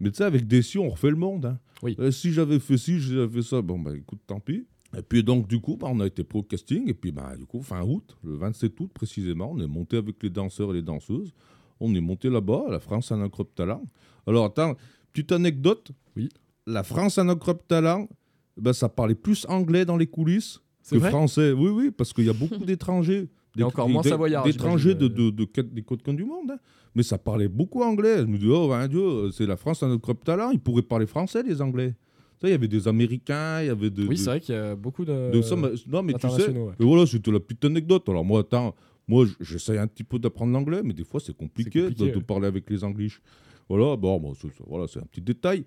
Mais 0.00 0.10
tu 0.10 0.16
sais, 0.16 0.24
avec 0.24 0.46
des 0.48 0.60
si, 0.62 0.78
on 0.78 0.88
refait 0.88 1.10
le 1.10 1.16
monde. 1.16 1.46
hein. 1.46 1.58
Oui. 1.82 1.94
Euh, 2.00 2.10
si 2.10 2.32
j'avais 2.32 2.58
fait 2.58 2.76
ci, 2.76 2.98
j'avais 2.98 3.28
fait 3.28 3.42
ça. 3.48 3.62
Bon, 3.62 3.78
bah 3.78 3.96
écoute, 3.96 4.18
tant 4.26 4.40
pis. 4.40 4.66
Et 4.96 5.02
puis, 5.02 5.22
donc, 5.22 5.46
du 5.48 5.60
coup, 5.60 5.76
bah, 5.76 5.86
on 5.90 6.00
a 6.00 6.06
été 6.06 6.24
pro 6.24 6.42
casting. 6.42 6.88
Et 6.90 6.94
puis, 6.94 7.12
bah, 7.12 7.36
du 7.38 7.46
coup, 7.46 7.62
fin 7.62 7.82
août, 7.84 8.16
le 8.24 8.34
27 8.34 8.78
août 8.80 8.90
précisément, 8.92 9.52
on 9.52 9.60
est 9.60 9.66
monté 9.68 9.96
avec 9.96 10.20
les 10.22 10.30
danseurs 10.30 10.72
et 10.72 10.74
les 10.74 10.82
danseuses. 10.82 11.32
On 11.78 11.94
est 11.94 12.00
monté 12.00 12.28
là-bas, 12.28 12.64
à 12.66 12.72
la 12.72 12.80
France 12.80 13.12
en 13.12 13.20
incroyable 13.22 13.54
talent. 13.54 13.84
Alors, 14.26 14.44
attends, 14.46 14.74
petite 15.12 15.30
anecdote. 15.30 15.92
Oui. 16.16 16.28
La 16.68 16.82
France 16.82 17.18
en 17.18 17.28
incroyable 17.28 17.62
talent, 17.66 18.08
bah, 18.56 18.72
ça 18.72 18.88
parlait 18.88 19.14
plus 19.14 19.46
anglais 19.48 19.84
dans 19.84 19.96
les 19.96 20.06
coulisses 20.06 20.60
que 20.90 20.98
vrai? 20.98 21.10
français. 21.10 21.52
Oui, 21.52 21.70
oui, 21.70 21.90
parce 21.90 22.12
qu'il 22.12 22.24
y 22.26 22.30
a 22.30 22.34
beaucoup 22.34 22.64
d'étrangers. 22.64 23.28
Et 23.58 23.62
encore 23.62 23.88
moins 23.88 24.02
des- 24.02 24.10
savoyards, 24.10 24.44
D'étrangers 24.44 24.94
de, 24.94 25.08
de, 25.08 25.30
de 25.30 25.62
des 25.62 25.82
coins 25.82 26.14
du 26.14 26.24
monde. 26.24 26.52
hein. 26.52 26.58
Mais 26.94 27.02
ça 27.02 27.18
parlait 27.18 27.48
beaucoup 27.48 27.82
anglais. 27.82 28.18
Je 28.18 28.24
me 28.26 28.38
dis, 28.38 28.48
oh, 28.48 28.68
ben 28.68 28.86
Dieu, 28.86 29.30
c'est 29.32 29.46
la 29.46 29.56
France 29.56 29.82
notre 29.82 30.02
club 30.02 30.22
talent. 30.22 30.50
Ils 30.50 30.60
pourraient 30.60 30.82
parler 30.82 31.06
français, 31.06 31.42
les 31.42 31.60
Anglais. 31.60 31.94
Ça, 32.40 32.46
il 32.46 32.52
y 32.52 32.54
avait 32.54 32.68
des 32.68 32.86
Américains, 32.86 33.62
il 33.62 33.66
y 33.66 33.70
avait 33.70 33.90
de. 33.90 34.06
Oui, 34.06 34.16
c'est 34.16 34.26
vrai 34.26 34.40
qu'il 34.40 34.54
y 34.54 34.58
a 34.58 34.76
beaucoup 34.76 35.04
de. 35.04 35.32
de 35.32 35.42
ça, 35.42 35.56
mais- 35.56 35.70
non, 35.88 36.02
mais 36.02 36.12
tu 36.14 36.28
sais. 36.28 36.50
ouais. 36.50 36.72
Et 36.78 36.84
voilà, 36.84 37.04
c'était 37.06 37.32
la 37.32 37.40
petite 37.40 37.64
anecdote. 37.64 38.08
Alors, 38.08 38.24
moi, 38.24 38.40
attends, 38.40 38.74
moi, 39.08 39.26
j'essaye 39.40 39.78
un 39.78 39.88
petit 39.88 40.04
peu 40.04 40.18
d'apprendre 40.18 40.52
l'anglais, 40.52 40.82
mais 40.84 40.92
des 40.92 41.04
fois, 41.04 41.18
c'est 41.18 41.36
compliqué, 41.36 41.82
compliqué, 41.88 42.12
de, 42.12 42.20
parler 42.20 42.46
avec 42.46 42.70
les 42.70 42.84
Anglish. 42.84 43.20
Voilà, 43.68 43.96
bon, 43.96 44.20
bon, 44.20 44.34
c'est, 44.34 44.48
voilà, 44.66 44.86
c'est 44.86 45.00
un 45.00 45.06
petit 45.10 45.20
détail. 45.20 45.64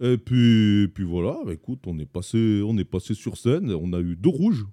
Et 0.00 0.18
puis, 0.18 0.88
puis 0.94 1.04
voilà, 1.04 1.38
bah, 1.44 1.52
écoute, 1.52 1.80
on 1.86 1.98
est, 1.98 2.06
passé, 2.06 2.62
on 2.64 2.76
est 2.78 2.84
passé 2.84 3.14
sur 3.14 3.36
scène, 3.36 3.70
on 3.72 3.92
a 3.92 4.00
eu 4.00 4.16
deux 4.16 4.28
rouges. 4.30 4.64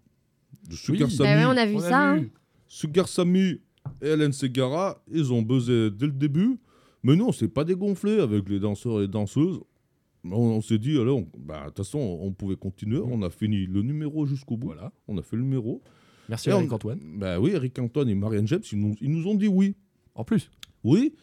De 0.69 0.75
Sugar 0.75 1.07
Oui. 1.09 1.15
Bah 1.17 1.25
ouais, 1.25 1.45
on 1.45 1.57
a 1.57 1.65
vu 1.65 1.75
On 1.75 1.79
a 1.79 1.89
ça. 1.89 2.15
vu. 2.15 2.19
hein. 2.21 2.29
Sugar 2.67 3.07
Sammy 3.07 3.59
et 4.01 4.07
Hélène 4.07 4.31
Segara, 4.31 5.03
ils 5.11 5.31
ont 5.33 5.41
buzzé 5.41 5.89
dès 5.91 6.05
le 6.05 6.11
début. 6.11 6.57
Mais 7.03 7.15
nous, 7.15 7.25
on 7.25 7.31
s'est 7.31 7.47
pas 7.47 7.63
dégonflé 7.63 8.19
avec 8.19 8.47
les 8.49 8.59
danseurs 8.59 8.99
et 8.99 9.01
les 9.03 9.07
danseuses. 9.07 9.59
On, 10.23 10.31
on 10.33 10.61
s'est 10.61 10.77
dit, 10.77 10.97
allez, 10.99 11.09
on- 11.09 11.27
bah, 11.37 11.61
de 11.61 11.65
toute 11.69 11.77
façon, 11.77 11.97
on 11.99 12.31
pouvait 12.31 12.55
continuer. 12.55 12.99
On 13.03 13.21
a 13.23 13.29
fini 13.31 13.65
le 13.65 13.81
numéro 13.81 14.25
jusqu'au 14.27 14.55
bout. 14.57 14.67
Voilà. 14.67 14.91
On 15.07 15.17
a 15.17 15.21
fait 15.23 15.35
le 15.35 15.41
numéro. 15.43 15.81
Merci 16.29 16.49
Et 16.49 16.53
on- 16.53 16.59
Eric 16.59 16.71
Antoine. 16.73 16.99
Bah 17.17 17.39
oui, 17.39 17.51
Eric 17.53 17.77
Antoine 17.79 18.07
et 18.09 18.15
Marianne 18.15 18.47
James, 18.47 18.61
ils 18.71 18.79
nous, 18.79 18.95
ils 19.01 19.11
nous 19.11 19.27
ont 19.27 19.35
dit 19.35 19.47
oui. 19.47 19.75
En 20.15 20.23
plus. 20.23 20.51
Oui. 20.83 21.13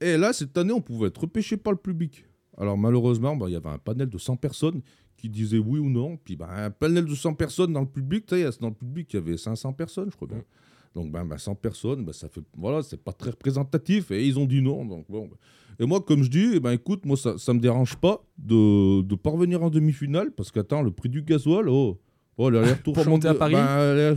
Et 0.00 0.16
là, 0.16 0.32
cette 0.32 0.56
année, 0.58 0.72
on 0.72 0.80
pouvait 0.80 1.08
être 1.08 1.20
repêché 1.20 1.56
par 1.56 1.72
le 1.72 1.78
public. 1.78 2.24
Alors 2.58 2.76
malheureusement, 2.76 3.36
bah, 3.36 3.46
il 3.48 3.52
y 3.52 3.56
avait 3.56 3.68
un 3.68 3.78
panel 3.78 4.08
de 4.08 4.18
100 4.18 4.36
personnes 4.36 4.82
qui 5.16 5.28
disaient 5.28 5.58
oui 5.58 5.78
ou 5.78 5.90
non. 5.90 6.16
Puis 6.16 6.36
bah, 6.36 6.48
un 6.50 6.70
panel 6.70 7.04
de 7.04 7.14
100 7.14 7.34
personnes 7.34 7.72
dans 7.72 7.80
le 7.80 7.86
public, 7.86 8.26
tu 8.26 8.36
sais, 8.36 8.48
dans 8.60 8.68
le 8.68 8.74
public, 8.74 9.12
il 9.12 9.16
y 9.16 9.18
avait 9.18 9.36
500 9.36 9.72
personnes, 9.72 10.10
je 10.10 10.16
crois 10.16 10.28
bien. 10.28 10.38
Mm. 10.38 10.94
Donc 10.94 11.12
ben, 11.12 11.24
ben, 11.24 11.38
100 11.38 11.54
personnes, 11.56 12.04
ben, 12.04 12.12
ça 12.12 12.28
fait 12.28 12.42
voilà, 12.56 12.82
c'est 12.82 13.02
pas 13.02 13.12
très 13.12 13.30
représentatif 13.30 14.10
et 14.10 14.26
ils 14.26 14.38
ont 14.38 14.46
dit 14.46 14.62
non. 14.62 14.84
Donc 14.84 15.06
bon. 15.08 15.26
ben. 15.26 15.36
Et 15.78 15.86
moi, 15.86 16.00
comme 16.00 16.22
je 16.22 16.28
dis, 16.28 16.50
eh 16.54 16.60
ben 16.60 16.72
écoute, 16.72 17.06
moi 17.06 17.16
ça, 17.16 17.38
ça 17.38 17.54
me 17.54 17.60
dérange 17.60 17.96
pas 17.96 18.22
de, 18.36 19.00
de 19.00 19.14
parvenir 19.14 19.62
en 19.62 19.70
demi-finale 19.70 20.30
parce 20.32 20.50
qu'attends, 20.50 20.82
le 20.82 20.90
prix 20.90 21.08
du 21.08 21.22
gasoil, 21.22 21.70
oh, 21.70 21.98
oh 22.36 22.50
l'aller-retour 22.50 22.92
Pour 22.94 23.06
monter 23.06 23.28
à 23.28 23.32
Chambé- 23.32 23.38
Paris 23.38 23.54
ben, 23.54 24.14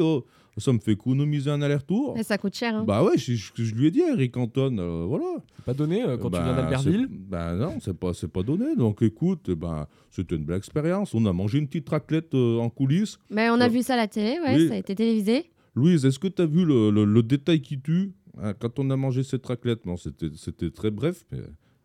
oh, 0.00 0.24
ça 0.58 0.72
me 0.72 0.78
fait 0.78 0.92
économiser 0.92 1.50
un 1.50 1.62
aller-retour. 1.62 2.14
Mais 2.16 2.22
ça 2.22 2.36
coûte 2.38 2.54
cher. 2.54 2.74
hein. 2.76 2.84
Bah 2.84 3.02
ouais, 3.02 3.16
je, 3.16 3.32
je- 3.34 3.52
je 3.56 3.74
lui 3.74 3.86
ai 3.86 3.90
dit 3.90 4.00
Eric 4.00 4.36
Anton, 4.36 4.76
euh, 4.78 5.04
voilà. 5.06 5.24
C'est 5.56 5.64
pas 5.64 5.74
donné 5.74 6.02
euh, 6.02 6.16
quand 6.18 6.28
tu 6.28 6.32
Bah, 6.32 6.42
viens 6.44 6.54
d'Albertville. 6.56 7.08
Bah 7.10 7.54
non, 7.54 7.78
c'est 7.80 7.96
pas, 7.96 8.12
c'est 8.14 8.28
pas 8.28 8.42
donné. 8.42 8.76
Donc 8.76 9.02
écoute, 9.02 9.50
ben, 9.50 9.86
c'était 10.10 10.36
une 10.36 10.44
belle 10.44 10.58
expérience. 10.58 11.14
On 11.14 11.24
a 11.26 11.32
mangé 11.32 11.58
une 11.58 11.66
petite 11.68 11.88
raclette 11.88 12.34
euh, 12.34 12.58
en 12.58 12.68
coulisses. 12.68 13.18
Mais 13.30 13.48
on 13.50 13.54
a 13.60 13.66
Euh, 13.66 13.68
vu 13.68 13.82
ça 13.82 13.94
à 13.94 13.96
la 13.96 14.08
télé, 14.08 14.38
ouais, 14.40 14.56
oui. 14.56 14.68
ça 14.68 14.74
a 14.74 14.76
été 14.78 14.94
télévisé. 14.94 15.50
Louise, 15.74 16.04
est-ce 16.04 16.18
que 16.18 16.28
tu 16.28 16.42
as 16.42 16.46
vu 16.46 16.64
le, 16.66 16.90
le- 16.90 17.04
le 17.06 17.22
détail 17.22 17.62
qui 17.62 17.80
tue 17.80 18.12
hein, 18.42 18.52
quand 18.58 18.78
on 18.78 18.90
a 18.90 18.96
mangé 18.96 19.22
cette 19.22 19.46
raclette? 19.46 19.86
Non, 19.86 19.96
c'était, 19.96 20.28
c'était 20.36 20.70
très 20.70 20.90
bref, 20.90 21.24
mais 21.32 21.38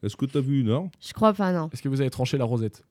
est-ce 0.03 0.17
que 0.17 0.25
tu 0.25 0.37
as 0.37 0.41
vu 0.41 0.63
Non? 0.65 0.91
Je 0.99 1.13
crois 1.13 1.31
pas, 1.33 1.53
non. 1.53 1.69
Est-ce 1.71 1.81
que 1.81 1.87
vous 1.87 2.01
avez 2.01 2.09
tranché 2.09 2.37
la 2.37 2.43
rosette? 2.43 2.83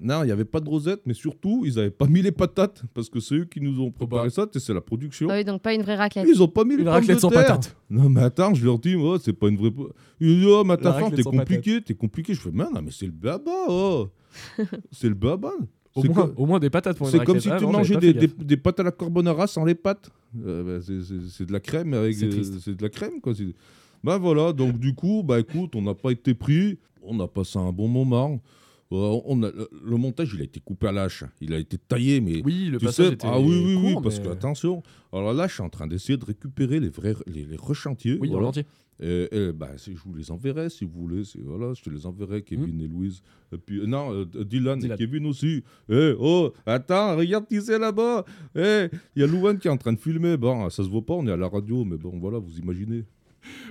Non, 0.00 0.22
il 0.22 0.26
n'y 0.26 0.32
avait 0.32 0.44
pas 0.44 0.60
de 0.60 0.68
rosette, 0.68 1.00
mais 1.06 1.14
surtout, 1.14 1.62
ils 1.64 1.76
n'avaient 1.76 1.90
pas 1.90 2.06
mis 2.06 2.20
les 2.20 2.30
patates 2.30 2.82
parce 2.92 3.08
que 3.08 3.20
c'est 3.20 3.36
eux 3.36 3.44
qui 3.46 3.60
nous 3.60 3.80
ont 3.80 3.90
préparé 3.90 4.24
bah. 4.24 4.30
ça, 4.30 4.46
c'est 4.52 4.74
la 4.74 4.82
production. 4.82 5.28
Ah 5.30 5.36
oui, 5.36 5.44
donc 5.44 5.62
pas 5.62 5.72
une 5.72 5.82
vraie 5.82 5.96
raclette. 5.96 6.26
Ils 6.28 6.42
ont 6.42 6.48
pas 6.48 6.64
mis 6.64 6.72
les 6.74 6.80
Une 6.80 6.84
pommes 6.84 6.92
raclette 6.94 7.20
sans 7.20 7.30
terre. 7.30 7.46
patate. 7.46 7.76
Non, 7.88 8.10
mais 8.10 8.20
attends, 8.20 8.52
je 8.52 8.64
leur 8.64 8.78
dis, 8.78 8.96
moi, 8.96 9.18
c'est 9.22 9.32
pas 9.32 9.48
une 9.48 9.56
vraie. 9.56 9.72
Ils 10.20 10.40
disent, 10.40 10.46
oh, 10.46 10.62
mais 10.64 10.74
attends, 10.74 11.10
t'es 11.10 11.22
compliqué, 11.22 11.80
t'es 11.80 11.94
compliqué. 11.94 12.34
Je 12.34 12.40
fais, 12.40 12.50
mais 12.52 12.64
non, 12.64 12.82
mais 12.82 12.90
c'est 12.90 13.06
le 13.06 13.12
baba, 13.12 13.50
oh. 13.68 14.08
c'est 14.92 15.08
le 15.08 15.14
baba. 15.14 15.52
Au 15.94 16.02
C'est 16.02 16.08
moins, 16.08 16.32
au 16.36 16.46
moins 16.46 16.58
des 16.58 16.70
patates 16.70 16.98
pour 16.98 17.08
une 17.08 17.12
C'est 17.12 17.24
comme 17.24 17.40
si 17.40 17.48
Ah 17.50 17.56
tu 17.58 17.64
non, 17.64 17.72
mangeais 17.72 17.96
des, 17.96 18.12
des- 18.12 18.56
pâtes 18.56 18.78
à 18.80 18.82
la 18.82 18.92
carbonara 18.92 19.46
sans 19.46 19.64
les 19.64 19.74
pâtes. 19.74 20.10
Euh, 20.44 20.78
bah, 20.78 20.84
c'est- 20.84 21.44
de 21.46 21.52
la 21.52 21.60
crème 21.60 21.94
avec. 21.94 22.14
C'est 22.14 22.26
euh, 22.26 22.74
de 22.74 22.82
la 22.82 22.90
crème, 22.90 23.20
quoi. 23.22 23.32
Ben 24.04 24.18
voilà, 24.18 24.52
donc 24.52 24.78
du 24.78 24.94
coup, 24.94 25.22
bah 25.24 25.40
écoute, 25.40 25.74
on 25.74 25.82
n'a 25.82 25.94
pas 25.94 26.10
été 26.12 26.34
pris. 26.34 26.78
On 27.02 27.18
a 27.20 27.26
passé 27.26 27.58
un 27.58 27.72
bon 27.72 27.88
moment. 27.88 28.40
Euh, 28.90 29.20
on 29.26 29.42
a, 29.42 29.50
le, 29.50 29.96
montage, 29.96 30.32
il 30.34 30.40
a 30.40 30.44
été 30.44 30.60
coupé 30.60 30.86
à 30.88 30.92
l'âche. 30.92 31.22
Il 31.40 31.52
a 31.52 31.58
été 31.58 31.76
taillé, 31.76 32.20
mais 32.22 32.40
Oui, 32.44 32.68
le 32.70 32.78
tu 32.78 32.86
passage 32.86 33.06
sais, 33.08 33.12
était 33.14 33.26
ah 33.30 33.38
oui, 33.38 33.62
oui, 33.64 33.76
oui, 33.82 33.94
parce 34.02 34.18
que 34.18 34.28
attention. 34.28 34.82
Alors 35.12 35.34
là, 35.34 35.46
je 35.46 35.52
suis 35.54 35.62
en 35.62 35.68
train 35.68 35.86
d'essayer 35.86 36.16
de 36.16 36.24
récupérer 36.24 36.80
les 36.80 36.88
vrais, 36.88 37.14
les, 37.26 37.44
les 37.44 37.56
rechantiers. 37.56 38.16
Oui, 38.20 38.28
voilà. 38.30 38.50
Et, 39.00 39.28
et, 39.30 39.52
bah, 39.52 39.70
c'est- 39.76 39.92
je 39.94 40.00
vous 40.02 40.14
les 40.14 40.30
enverrai 40.32 40.70
si 40.70 40.84
vous 40.84 41.00
voulez. 41.02 41.22
Voilà, 41.44 41.72
je 41.74 41.82
te 41.82 41.90
les 41.90 42.04
enverrai, 42.06 42.42
Kevin 42.42 42.80
et 42.80 42.88
Louise. 42.88 43.20
Et 43.52 43.58
puis, 43.58 43.78
euh, 43.80 43.86
non, 43.86 44.12
euh, 44.12 44.24
Dylan. 44.24 44.78
Dylan. 44.80 44.92
et 44.92 44.96
Kevin 44.96 45.26
aussi. 45.26 45.62
Eh, 45.88 46.14
oh, 46.18 46.52
attends, 46.66 47.14
regarde 47.16 47.46
qui 47.46 47.60
c'est 47.62 47.78
là-bas. 47.78 48.24
Eh, 48.56 48.88
il 49.14 49.20
y 49.20 49.22
a 49.22 49.26
Louane 49.28 49.58
qui 49.58 49.68
est 49.68 49.70
en 49.70 49.76
train 49.76 49.92
de 49.92 50.00
filmer. 50.00 50.36
Bon, 50.36 50.68
ça 50.70 50.82
se 50.82 50.88
voit 50.88 51.04
pas, 51.04 51.14
on 51.14 51.26
est 51.28 51.30
à 51.32 51.36
la 51.36 51.46
radio, 51.48 51.84
mais 51.84 51.96
bon, 51.96 52.18
voilà, 52.18 52.38
vous 52.38 52.58
imaginez. 52.58 53.04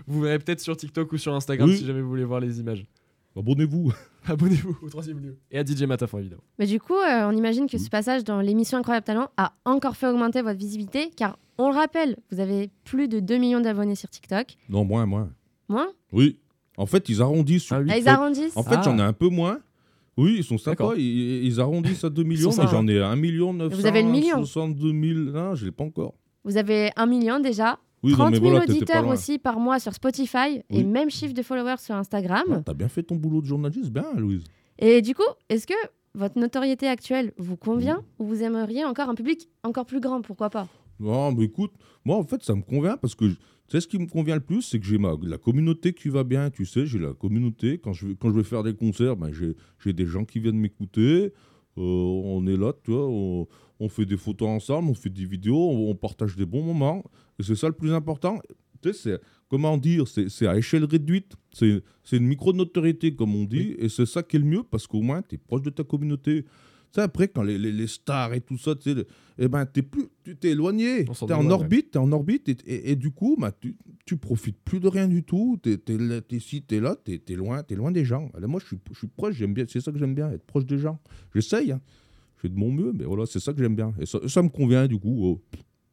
Vous 0.08 0.22
verrez 0.22 0.40
peut-être 0.40 0.62
sur 0.62 0.78
TikTok 0.78 1.12
ou 1.12 1.18
sur 1.18 1.34
Instagram 1.34 1.70
Oui. 1.70 1.78
si 1.78 1.86
jamais 1.86 2.02
vous 2.02 2.08
voulez 2.10 2.24
voir 2.24 2.40
les 2.40 2.60
images. 2.62 2.86
Abonnez-vous. 3.38 3.94
Abonnez-vous 4.28 4.78
au 4.82 4.90
troisième 4.90 5.20
lieu. 5.20 5.38
Et 5.52 5.60
à 5.60 5.64
DJ 5.66 5.84
Matafan, 5.84 6.20
évidemment. 6.20 6.42
Mais 6.60 6.66
du 6.66 6.80
coup, 6.80 6.96
euh, 6.96 7.28
on 7.30 7.32
imagine 7.32 7.68
que 7.70 7.78
ce 7.78 7.90
passage 7.90 8.24
dans 8.24 8.42
l'émission 8.42 8.78
Incroyable 8.78 9.06
Talent 9.06 9.30
a 9.38 9.54
encore 9.66 9.96
fait 9.96 10.08
augmenter 10.08 10.42
votre 10.42 10.58
visibilité, 10.60 11.12
car 11.16 11.38
on 11.58 11.70
le 11.70 11.76
rappelle, 11.76 12.18
vous 12.32 12.40
avez 12.40 12.70
plus 12.84 13.08
de 13.08 13.20
2 13.20 13.38
millions 13.38 13.60
d'abonnés 13.62 13.96
sur 13.96 14.10
TikTok. 14.10 14.56
Non, 14.70 14.84
moins, 14.86 15.06
moins. 15.06 15.30
Moins? 15.70 15.88
Oui. 16.12 16.40
En 16.78 16.86
fait, 16.86 17.10
ils 17.10 17.22
arrondissent 17.22 17.72
Ah 17.72 17.80
oui. 17.80 17.90
Ah, 17.92 17.98
ils 17.98 18.08
arrondissent 18.08 18.56
En 18.58 18.64
fait, 18.64 18.76
Ah. 18.78 18.82
j'en 18.84 18.98
ai 19.00 19.02
un 19.02 19.14
peu 19.14 19.30
moins. 19.30 19.60
Oui, 20.18 20.36
ils 20.40 20.44
sont 20.44 20.58
sympas. 20.58 20.94
Ils, 20.96 21.46
ils 21.46 21.60
arrondissent 21.62 22.04
à 22.04 22.10
2 22.10 22.24
millions, 22.24 22.50
mais 22.58 22.68
j'en 22.68 22.88
ai 22.88 23.00
1 23.02 23.16
million 23.16 23.54
900. 23.54 23.76
Vous 23.76 23.86
avez 23.86 24.02
le 24.02 24.10
million 24.10 24.38
62 24.38 24.92
000. 24.92 25.20
Non, 25.32 25.56
je 25.56 25.66
l'ai 25.66 25.72
pas 25.72 25.84
encore. 25.84 26.16
Vous 26.44 26.58
avez 26.58 26.92
un 26.96 27.06
million 27.06 27.40
déjà. 27.40 27.78
Oui, 28.04 28.12
30 28.14 28.26
non, 28.26 28.32
mais 28.32 28.38
000 28.38 28.50
voilà, 28.50 28.60
t'étais 28.66 28.74
pas 28.74 28.84
auditeurs 29.00 29.08
aussi 29.08 29.40
par 29.40 29.60
mois 29.60 29.80
sur 29.80 29.94
Spotify. 29.94 30.62
Et 30.70 30.84
même 30.84 31.10
chiffre 31.10 31.34
de 31.34 31.42
followers 31.42 31.78
sur 31.80 31.96
Instagram. 31.96 32.44
Ah, 32.52 32.62
T'as 32.66 32.74
bien 32.74 32.88
fait 32.88 33.04
ton 33.04 33.16
boulot 33.16 33.42
de 33.42 33.48
journaliste, 33.48 33.92
bien, 33.92 34.06
Louise. 34.16 34.44
Et 34.80 35.02
du 35.02 35.16
coup, 35.16 35.24
est-ce 35.50 35.66
que 35.66 35.74
votre 36.14 36.40
notoriété 36.40 36.88
actuelle 36.88 37.34
vous 37.38 37.58
convient 37.58 38.04
ou 38.20 38.26
vous 38.26 38.44
aimeriez 38.44 38.86
encore 38.86 39.10
un 39.10 39.16
public 39.16 39.50
encore 39.64 39.86
plus 39.86 40.00
grand 40.00 40.22
Pourquoi 40.22 40.50
pas? 40.50 40.68
Non, 41.00 41.32
mais 41.32 41.46
écoute, 41.46 41.72
moi, 42.06 42.18
en 42.18 42.24
fait, 42.24 42.44
ça 42.44 42.56
me 42.56 42.62
convient 42.62 42.98
parce 42.98 43.14
que, 43.16 43.26
tu 43.26 43.36
sais, 43.70 43.82
ce 43.82 43.88
qui 43.88 44.00
me 44.00 44.08
convient 44.08 44.36
le 44.36 44.42
plus, 44.42 44.62
c'est 44.64 44.80
que 44.80 44.86
j'ai 44.86 44.98
ma, 44.98 45.14
la 45.24 45.38
communauté 45.38 45.94
qui 45.94 46.10
va 46.10 46.24
bien, 46.24 46.50
tu 46.50 46.66
sais, 46.66 46.86
j'ai 46.86 46.98
la 47.00 47.14
communauté. 47.14 47.78
Quand 47.80 47.94
je, 47.94 48.08
vais- 48.08 48.16
quand 48.16 48.30
je 48.30 48.36
vais 48.36 48.44
faire 48.44 48.64
des 48.64 48.74
concerts, 48.76 49.16
ben, 49.16 49.32
j'ai 49.32 49.56
j'ai 49.84 49.94
des 49.94 50.06
gens 50.06 50.26
qui 50.26 50.40
viennent 50.40 50.58
m'écouter. 50.60 51.34
Euh, 51.78 51.82
on 51.82 52.46
est 52.48 52.58
là, 52.58 52.74
tu 52.84 52.92
vois, 52.92 53.08
on, 53.08 53.48
on 53.80 53.90
fait 53.90 54.06
des 54.06 54.18
photos 54.18 54.50
ensemble, 54.50 54.90
on 54.90 54.94
fait 54.94 55.10
des 55.10 55.26
vidéos, 55.26 55.70
on, 55.70 55.90
on 55.92 55.96
partage 55.96 56.36
des 56.36 56.46
bons 56.46 56.64
moments. 56.64 57.04
Et 57.40 57.44
c'est 57.44 57.56
ça 57.56 57.68
le 57.68 57.74
plus 57.74 57.94
important. 57.94 58.40
Tu 58.82 58.94
sais, 58.94 58.94
c'est, 58.94 59.22
comment 59.50 59.78
dire, 59.78 60.08
c'est 60.08 60.48
à 60.48 60.58
échelle 60.58 60.86
réduite. 60.86 61.34
C'est 61.54 61.84
c'est 62.04 62.18
une 62.18 62.28
micro-notoriété, 62.28 63.16
comme 63.16 63.36
on 63.36 63.44
dit. 63.44 63.76
Et 63.80 63.90
c'est 63.90 64.06
ça 64.06 64.24
qui 64.24 64.38
est 64.38 64.40
le 64.40 64.46
mieux 64.46 64.64
parce 64.64 64.88
qu'au 64.88 65.02
moins, 65.02 65.22
tu 65.22 65.36
es 65.36 65.38
proche 65.38 65.62
de 65.62 65.70
ta 65.70 65.84
communauté. 65.84 66.46
Sais, 66.98 67.04
après, 67.04 67.28
quand 67.28 67.44
les, 67.44 67.60
les- 67.60 67.72
les 67.72 67.86
stars 67.88 68.34
et 68.34 68.42
tout 68.42 68.58
ça, 68.58 68.74
tu 68.76 68.82
sais, 68.90 68.94
le- 68.96 69.06
eh 69.38 69.48
ben, 69.48 69.66
t'es 69.68 69.84
plus, 69.84 70.06
tu 70.24 70.36
t'es 70.36 70.50
éloigné. 70.50 71.06
T'es 71.28 71.34
en 71.34 71.44
orbite, 71.52 71.92
t'es 71.92 72.00
en 72.00 72.12
orbite, 72.12 72.50
et, 72.66 72.96
du 72.96 73.12
coup, 73.12 73.36
bah, 73.40 73.52
tu, 73.60 73.76
tu 74.06 74.18
profites 74.18 74.58
plus 74.66 74.80
de 74.80 74.88
rien 74.88 75.08
du 75.08 75.22
tout. 75.24 75.60
T'es, 75.62 75.78
t'es 75.78 75.96
ici, 76.36 76.64
t'es 76.64 76.80
là, 76.80 76.96
t'es, 76.96 77.20
t'es 77.20 77.36
loin, 77.36 77.62
t'es 77.62 77.76
loin 77.76 77.92
des 77.92 78.04
gens. 78.04 78.32
Alors 78.34 78.50
moi, 78.50 78.60
je 78.60 78.66
suis, 78.66 78.80
je 78.92 78.98
suis 78.98 79.08
proche, 79.08 79.36
j'aime 79.36 79.54
bien, 79.54 79.66
c'est 79.68 79.80
ça 79.80 79.92
que 79.92 80.00
j'aime 80.00 80.16
bien, 80.16 80.32
être 80.32 80.44
proche 80.46 80.66
des 80.66 80.80
gens. 80.80 81.00
J'essaye, 81.36 81.72
hein. 81.72 81.82
je 82.38 82.42
fais 82.42 82.50
de 82.50 82.56
mon 82.58 82.72
mieux, 82.72 82.92
mais 82.94 83.04
voilà, 83.06 83.28
c'est 83.28 83.40
ça 83.40 83.54
que 83.54 83.60
j'aime 83.62 83.76
bien. 83.76 83.94
Et 84.00 84.08
ça, 84.08 84.20
ça 84.28 84.42
me 84.42 84.50
convient, 84.50 84.88
du 84.88 84.98
coup. 84.98 85.20
oh. 85.24 85.42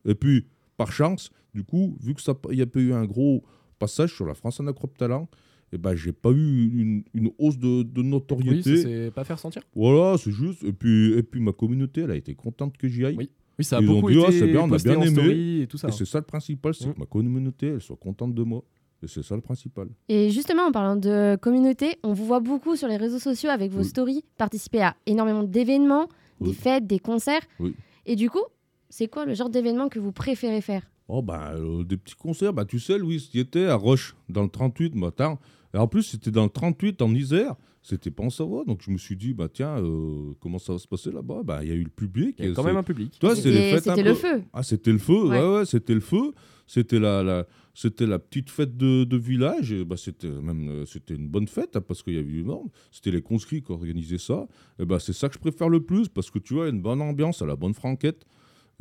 Et 0.06 0.14
puis, 0.14 0.46
par 0.78 0.90
chance, 0.90 1.30
du 1.54 1.64
coup, 1.64 1.98
vu 2.00 2.14
que 2.14 2.22
ça, 2.22 2.32
il 2.50 2.56
n'y 2.56 2.62
a 2.62 2.66
pas 2.66 2.80
eu 2.80 2.94
un 2.94 3.04
gros 3.04 3.44
passage 3.78 4.14
sur 4.14 4.24
la 4.24 4.32
France 4.34 4.58
en 4.60 4.72
Talent, 4.96 5.28
eh 5.74 5.78
ben, 5.78 5.94
j'ai 5.94 6.12
pas 6.12 6.30
eu 6.30 6.70
une, 6.80 7.02
une 7.14 7.30
hausse 7.38 7.58
de, 7.58 7.82
de 7.82 8.00
Oui, 8.00 8.06
notoriété. 8.08 8.76
ça 8.76 8.82
c'est 8.82 9.10
pas 9.10 9.24
faire 9.24 9.38
sentir. 9.38 9.62
Voilà, 9.74 10.16
c'est 10.18 10.30
juste. 10.32 10.62
Et 10.64 10.72
puis, 10.72 11.12
et 11.14 11.22
puis 11.22 11.40
ma 11.40 11.52
communauté, 11.52 12.02
elle 12.02 12.10
a 12.12 12.16
été 12.16 12.34
contente 12.34 12.76
que 12.76 12.88
j'y 12.88 13.04
aille. 13.04 13.16
Oui. 13.16 13.30
Oui, 13.58 13.64
ça 13.64 13.78
a 13.78 13.80
Ils 13.80 13.88
ont 13.88 13.94
beaucoup 14.00 14.10
dit, 14.10 14.16
été 14.18 14.26
Ah, 14.26 14.32
c'est 14.32 14.46
bien, 14.48 14.60
on 14.62 14.72
a 14.72 14.78
bien 14.78 14.98
en 14.98 15.02
aimé. 15.02 15.60
et 15.62 15.66
tout 15.68 15.78
ça. 15.78 15.88
Et 15.88 15.92
c'est 15.92 16.04
ça 16.04 16.18
le 16.18 16.24
principal, 16.24 16.74
c'est 16.74 16.88
Mm. 16.88 16.94
que 16.94 16.98
ma 17.00 17.06
communauté, 17.06 17.66
elle 17.68 17.80
soit 17.80 17.96
contente 17.96 18.34
de 18.34 18.42
moi. 18.42 18.64
Et 19.02 19.06
c'est 19.06 19.22
ça 19.22 19.34
le 19.36 19.42
principal. 19.42 19.88
Et 20.08 20.30
justement, 20.30 20.62
en 20.62 20.72
parlant 20.72 20.96
de 20.96 21.36
communauté, 21.40 21.96
on 22.02 22.12
vous 22.14 22.24
voit 22.24 22.40
beaucoup 22.40 22.74
sur 22.74 22.88
les 22.88 22.96
réseaux 22.96 23.18
sociaux 23.18 23.50
avec 23.50 23.70
vos 23.70 23.80
Oui. 23.82 23.84
stories, 23.84 24.24
participer 24.38 24.82
à 24.82 24.96
énormément 25.06 25.42
d'événements, 25.44 26.08
des 26.40 26.48
Oui. 26.48 26.54
fêtes, 26.54 26.86
des 26.86 26.98
concerts. 26.98 27.42
Oui. 27.60 27.74
Et 28.06 28.16
du 28.16 28.28
coup, 28.30 28.42
c'est 28.88 29.06
quoi 29.08 29.24
le 29.24 29.34
genre 29.34 29.50
d'événement 29.50 29.88
que 29.88 29.98
vous 30.00 30.12
préférez 30.12 30.60
faire? 30.60 30.82
Oh, 31.06 31.20
bah, 31.22 31.52
euh, 31.54 31.84
des 31.84 31.96
petits 31.98 32.14
concerts. 32.16 32.54
Bah, 32.54 32.64
tu 32.64 32.80
sais, 32.80 32.96
Louis, 32.98 33.28
tu 33.30 33.38
étais 33.38 33.66
à 33.66 33.74
Roche, 33.74 34.16
dans 34.30 34.42
le 34.42 34.48
38, 34.48 34.94
matin. 34.94 35.38
Et 35.74 35.76
en 35.76 35.88
plus, 35.88 36.04
c'était 36.04 36.30
dans 36.30 36.44
le 36.44 36.50
38, 36.50 37.02
en 37.02 37.14
Isère. 37.14 37.56
C'était 37.82 38.10
pas 38.10 38.22
en 38.22 38.30
Savoie. 38.30 38.64
Donc, 38.64 38.80
je 38.80 38.90
me 38.90 38.96
suis 38.96 39.16
dit, 39.16 39.34
bah, 39.34 39.48
tiens, 39.52 39.76
euh, 39.78 40.32
comment 40.40 40.58
ça 40.58 40.72
va 40.72 40.78
se 40.78 40.88
passer 40.88 41.10
là-bas? 41.12 41.42
Bah, 41.44 41.58
il 41.62 41.68
y 41.68 41.72
a 41.72 41.74
eu 41.74 41.82
le 41.82 41.90
public. 41.90 42.36
Il 42.38 42.44
y 42.44 42.48
a 42.48 42.50
et 42.52 42.54
quand 42.54 42.64
même 42.64 42.76
un 42.78 42.82
public. 42.82 43.18
Toi, 43.20 43.36
C'était 43.36 43.74
le 44.02 44.02
peu- 44.12 44.14
feu. 44.14 44.42
Ah, 44.54 44.62
c'était 44.62 44.92
le 44.92 44.98
feu, 44.98 45.24
Ouais. 45.28 45.38
ouais, 45.40 45.54
ouais, 45.58 45.64
c'était 45.66 45.92
le 45.92 46.00
feu. 46.00 46.32
C'était 46.66 46.98
la, 46.98 47.22
la, 47.22 47.46
c'était 47.74 48.06
la 48.06 48.18
petite 48.18 48.48
fête 48.48 48.74
de, 48.78 49.04
de 49.04 49.16
village. 49.18 49.70
Et 49.72 49.84
bah, 49.84 49.96
c'était 49.98 50.30
même 50.30 50.68
euh, 50.70 50.86
c'était 50.86 51.14
une 51.14 51.28
bonne 51.28 51.46
fête 51.46 51.76
hein, 51.76 51.82
parce 51.86 52.02
qu'il 52.02 52.14
y 52.14 52.18
avait 52.18 52.30
eu 52.30 52.40
énorme. 52.40 52.68
C'était 52.90 53.10
les 53.10 53.20
conscrits 53.20 53.60
qui 53.62 53.70
organisaient 53.70 54.16
ça. 54.16 54.46
Et 54.78 54.86
bah, 54.86 54.98
c'est 54.98 55.12
ça 55.12 55.28
que 55.28 55.34
je 55.34 55.40
préfère 55.40 55.68
le 55.68 55.82
plus 55.82 56.08
parce 56.08 56.30
que 56.30 56.38
tu 56.38 56.54
vois, 56.54 56.70
une 56.70 56.80
bonne 56.80 57.02
ambiance, 57.02 57.42
à 57.42 57.46
la 57.46 57.56
bonne 57.56 57.74
franquette. 57.74 58.24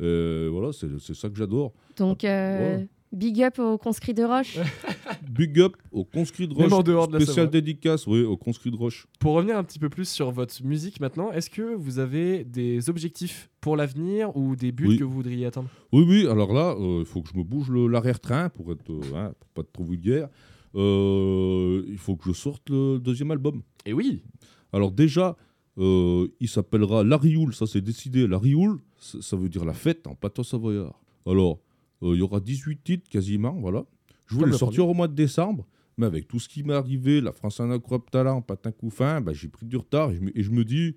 Euh, 0.00 0.48
voilà, 0.50 0.72
c'est 0.72 0.98
c'est 0.98 1.14
ça 1.14 1.28
que 1.28 1.36
j'adore. 1.36 1.74
Donc, 1.98 2.24
euh, 2.24 2.78
Ouais. 2.78 2.88
Big 3.14 3.42
up 3.42 3.58
aux 3.58 3.78
conscrits 3.78 4.14
de 4.14 4.24
Roche. 4.24 4.58
Big 5.30 5.58
up 5.60 5.76
au 5.92 6.04
conscrits 6.04 6.46
de 6.48 6.54
Même 6.54 6.64
Roche. 6.64 6.72
en 6.72 6.82
dehors 6.82 7.08
de 7.08 7.14
la 7.18 7.20
Spécial 7.24 7.48
dédicace, 7.50 8.06
oui, 8.06 8.22
au 8.22 8.36
conscrits 8.36 8.70
de 8.70 8.76
Roche. 8.76 9.06
Pour 9.20 9.34
revenir 9.34 9.56
un 9.56 9.64
petit 9.64 9.78
peu 9.78 9.88
plus 9.88 10.08
sur 10.08 10.30
votre 10.30 10.54
musique 10.64 11.00
maintenant, 11.00 11.32
est-ce 11.32 11.50
que 11.50 11.74
vous 11.74 11.98
avez 11.98 12.44
des 12.44 12.88
objectifs 12.90 13.50
pour 13.60 13.76
l'avenir 13.76 14.36
ou 14.36 14.56
des 14.56 14.72
buts 14.72 14.86
Oui. 14.88 14.98
que 14.98 15.04
vous 15.04 15.12
voudriez 15.14 15.46
atteindre? 15.46 15.68
Oui, 15.92 16.04
oui, 16.06 16.26
alors 16.28 16.52
là, 16.52 16.76
euh, 16.78 17.00
il 17.00 17.06
faut 17.06 17.22
que 17.22 17.30
je 17.32 17.38
me 17.38 17.42
bouge 17.44 17.70
l'arrière-train 17.70 18.48
pour 18.50 18.72
être, 18.72 18.90
euh, 18.90 19.00
hein, 19.16 19.32
pour 19.40 19.48
pas 19.50 19.60
être 19.62 19.72
trop 19.72 19.84
vulgaire. 19.84 20.28
Euh, 20.88 21.82
il 21.88 21.98
faut 21.98 22.16
que 22.16 22.24
je 22.28 22.32
sorte 22.32 22.68
le 22.70 22.98
deuxième 22.98 23.30
album. 23.30 23.62
Et 23.86 23.92
oui, 23.92 24.22
Alors 24.72 24.90
déjà, 24.90 25.36
euh, 25.78 26.26
il 26.40 26.48
s'appellera 26.48 27.04
La 27.04 27.16
Rioule, 27.16 27.54
ça 27.54 27.66
c'est 27.66 27.80
décidé. 27.80 28.26
La 28.26 28.38
Rioule, 28.38 28.80
ça 28.98 29.18
ça 29.20 29.36
veut 29.36 29.48
dire 29.48 29.64
la 29.64 29.72
fête 29.74 30.06
en 30.06 30.14
plateau 30.14 30.42
savoyard. 30.42 31.00
Alors, 31.26 31.60
il 32.12 32.18
y 32.18 32.22
aura 32.22 32.40
18 32.40 32.82
titres 32.84 33.08
quasiment, 33.08 33.52
voilà. 33.52 33.84
Je 34.26 34.34
voulais 34.34 34.46
le 34.46 34.52
sortir 34.58 34.88
au 34.88 34.94
mois 34.94 35.08
de 35.08 35.14
décembre, 35.14 35.66
mais 35.96 36.06
avec 36.06 36.26
tout 36.28 36.38
ce 36.40 36.48
qui 36.48 36.62
m'est 36.64 36.74
arrivé, 36.74 37.20
la 37.20 37.32
France 37.32 37.60
en 37.60 37.78
talent, 38.10 38.42
patin 38.42 38.72
couffin, 38.72 39.20
bah, 39.20 39.32
j'ai 39.32 39.48
pris 39.48 39.64
du 39.66 39.76
retard 39.76 40.10
et 40.10 40.16
je 40.16 40.20
me, 40.20 40.38
et 40.38 40.42
je 40.42 40.50
me 40.50 40.64
dis, 40.64 40.96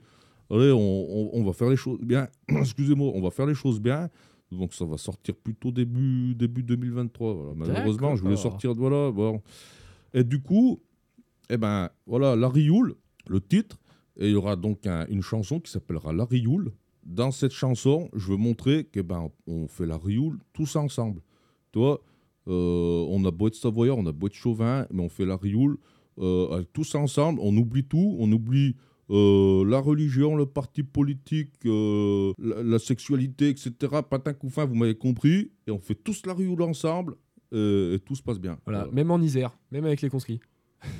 allez, 0.49 0.71
on, 0.71 0.79
on- 0.79 1.29
on 1.33 1.43
va 1.43 1.53
faire 1.53 1.69
les 1.69 1.75
choses 1.77 1.99
bien. 2.01 2.27
Excusez-moi, 2.49 3.11
on 3.13 3.21
va 3.21 3.29
faire 3.31 3.45
les 3.45 3.53
choses 3.55 3.79
bien. 3.79 4.09
Donc 4.51 4.73
ça 4.73 4.85
va 4.85 4.97
sortir 4.97 5.35
plutôt 5.35 5.71
début, 5.71 6.33
début 6.33 6.63
2023. 6.63 7.33
voilà. 7.33 7.53
Malheureusement, 7.55 8.15
je 8.15 8.21
voulais 8.23 8.35
sortir 8.37 8.73
de 8.73 8.79
voilà. 8.79 9.11
Bon. 9.11 9.41
Et 10.13 10.23
du 10.23 10.41
coup, 10.41 10.81
eh 11.49 11.57
ben 11.57 11.89
voilà, 12.05 12.35
La 12.37 12.47
Rioule, 12.47 12.95
le 13.27 13.41
titre, 13.41 13.77
et 14.15 14.27
il 14.27 14.31
y 14.31 14.35
aura 14.35 14.55
donc 14.55 14.87
un- 14.87 15.05
une 15.09 15.21
chanson 15.21 15.59
qui 15.59 15.69
s'appellera 15.69 16.13
La 16.13 16.23
Rioule. 16.23 16.71
Dans 17.07 17.31
cette 17.31 17.53
chanson, 17.53 18.09
je 18.13 18.31
veux 18.31 18.37
montrer 18.37 18.83
que 18.83 18.99
ben 18.99 19.29
on 19.47 19.67
fait 19.67 19.85
la 19.85 19.97
Rioule 19.97 20.39
tous 20.51 20.75
ensemble. 20.75 21.21
Toi, 21.71 22.01
euh, 22.49 23.05
on 23.09 23.23
a 23.25 23.31
beau 23.31 23.47
être 23.47 23.55
savoyard, 23.55 23.97
on 23.97 24.05
a 24.05 24.11
beau 24.11 24.27
être 24.27 24.33
chauvin, 24.33 24.85
mais 24.91 25.01
on 25.01 25.07
fait 25.09 25.25
la 25.25 25.37
Rioule 25.37 25.77
euh, 26.19 26.63
tous 26.73 26.95
ensemble. 26.95 27.39
On 27.41 27.55
oublie 27.55 27.85
tout, 27.85 28.17
on 28.19 28.29
oublie 28.31 28.75
euh, 29.09 29.63
la 29.65 29.79
religion, 29.79 30.35
le 30.35 30.45
parti 30.45 30.83
politique, 30.83 31.53
euh, 31.65 32.33
la, 32.39 32.61
la 32.61 32.77
sexualité, 32.79 33.47
etc. 33.49 33.71
Patin 34.09 34.33
couffin, 34.33 34.65
vous 34.65 34.75
m'avez 34.75 34.95
compris. 34.95 35.51
Et 35.65 35.71
on 35.71 35.79
fait 35.79 35.95
tous 35.95 36.25
la 36.25 36.33
Rioule 36.33 36.61
ensemble 36.61 37.15
et 37.53 37.99
tout 38.05 38.15
se 38.15 38.21
passe 38.21 38.39
bien. 38.39 38.57
voilà, 38.65 38.79
Voilà. 38.79 38.93
même 38.93 39.09
en 39.11 39.19
Isère, 39.21 39.57
même 39.71 39.85
avec 39.85 40.01
les 40.01 40.09
conscrits. 40.09 40.41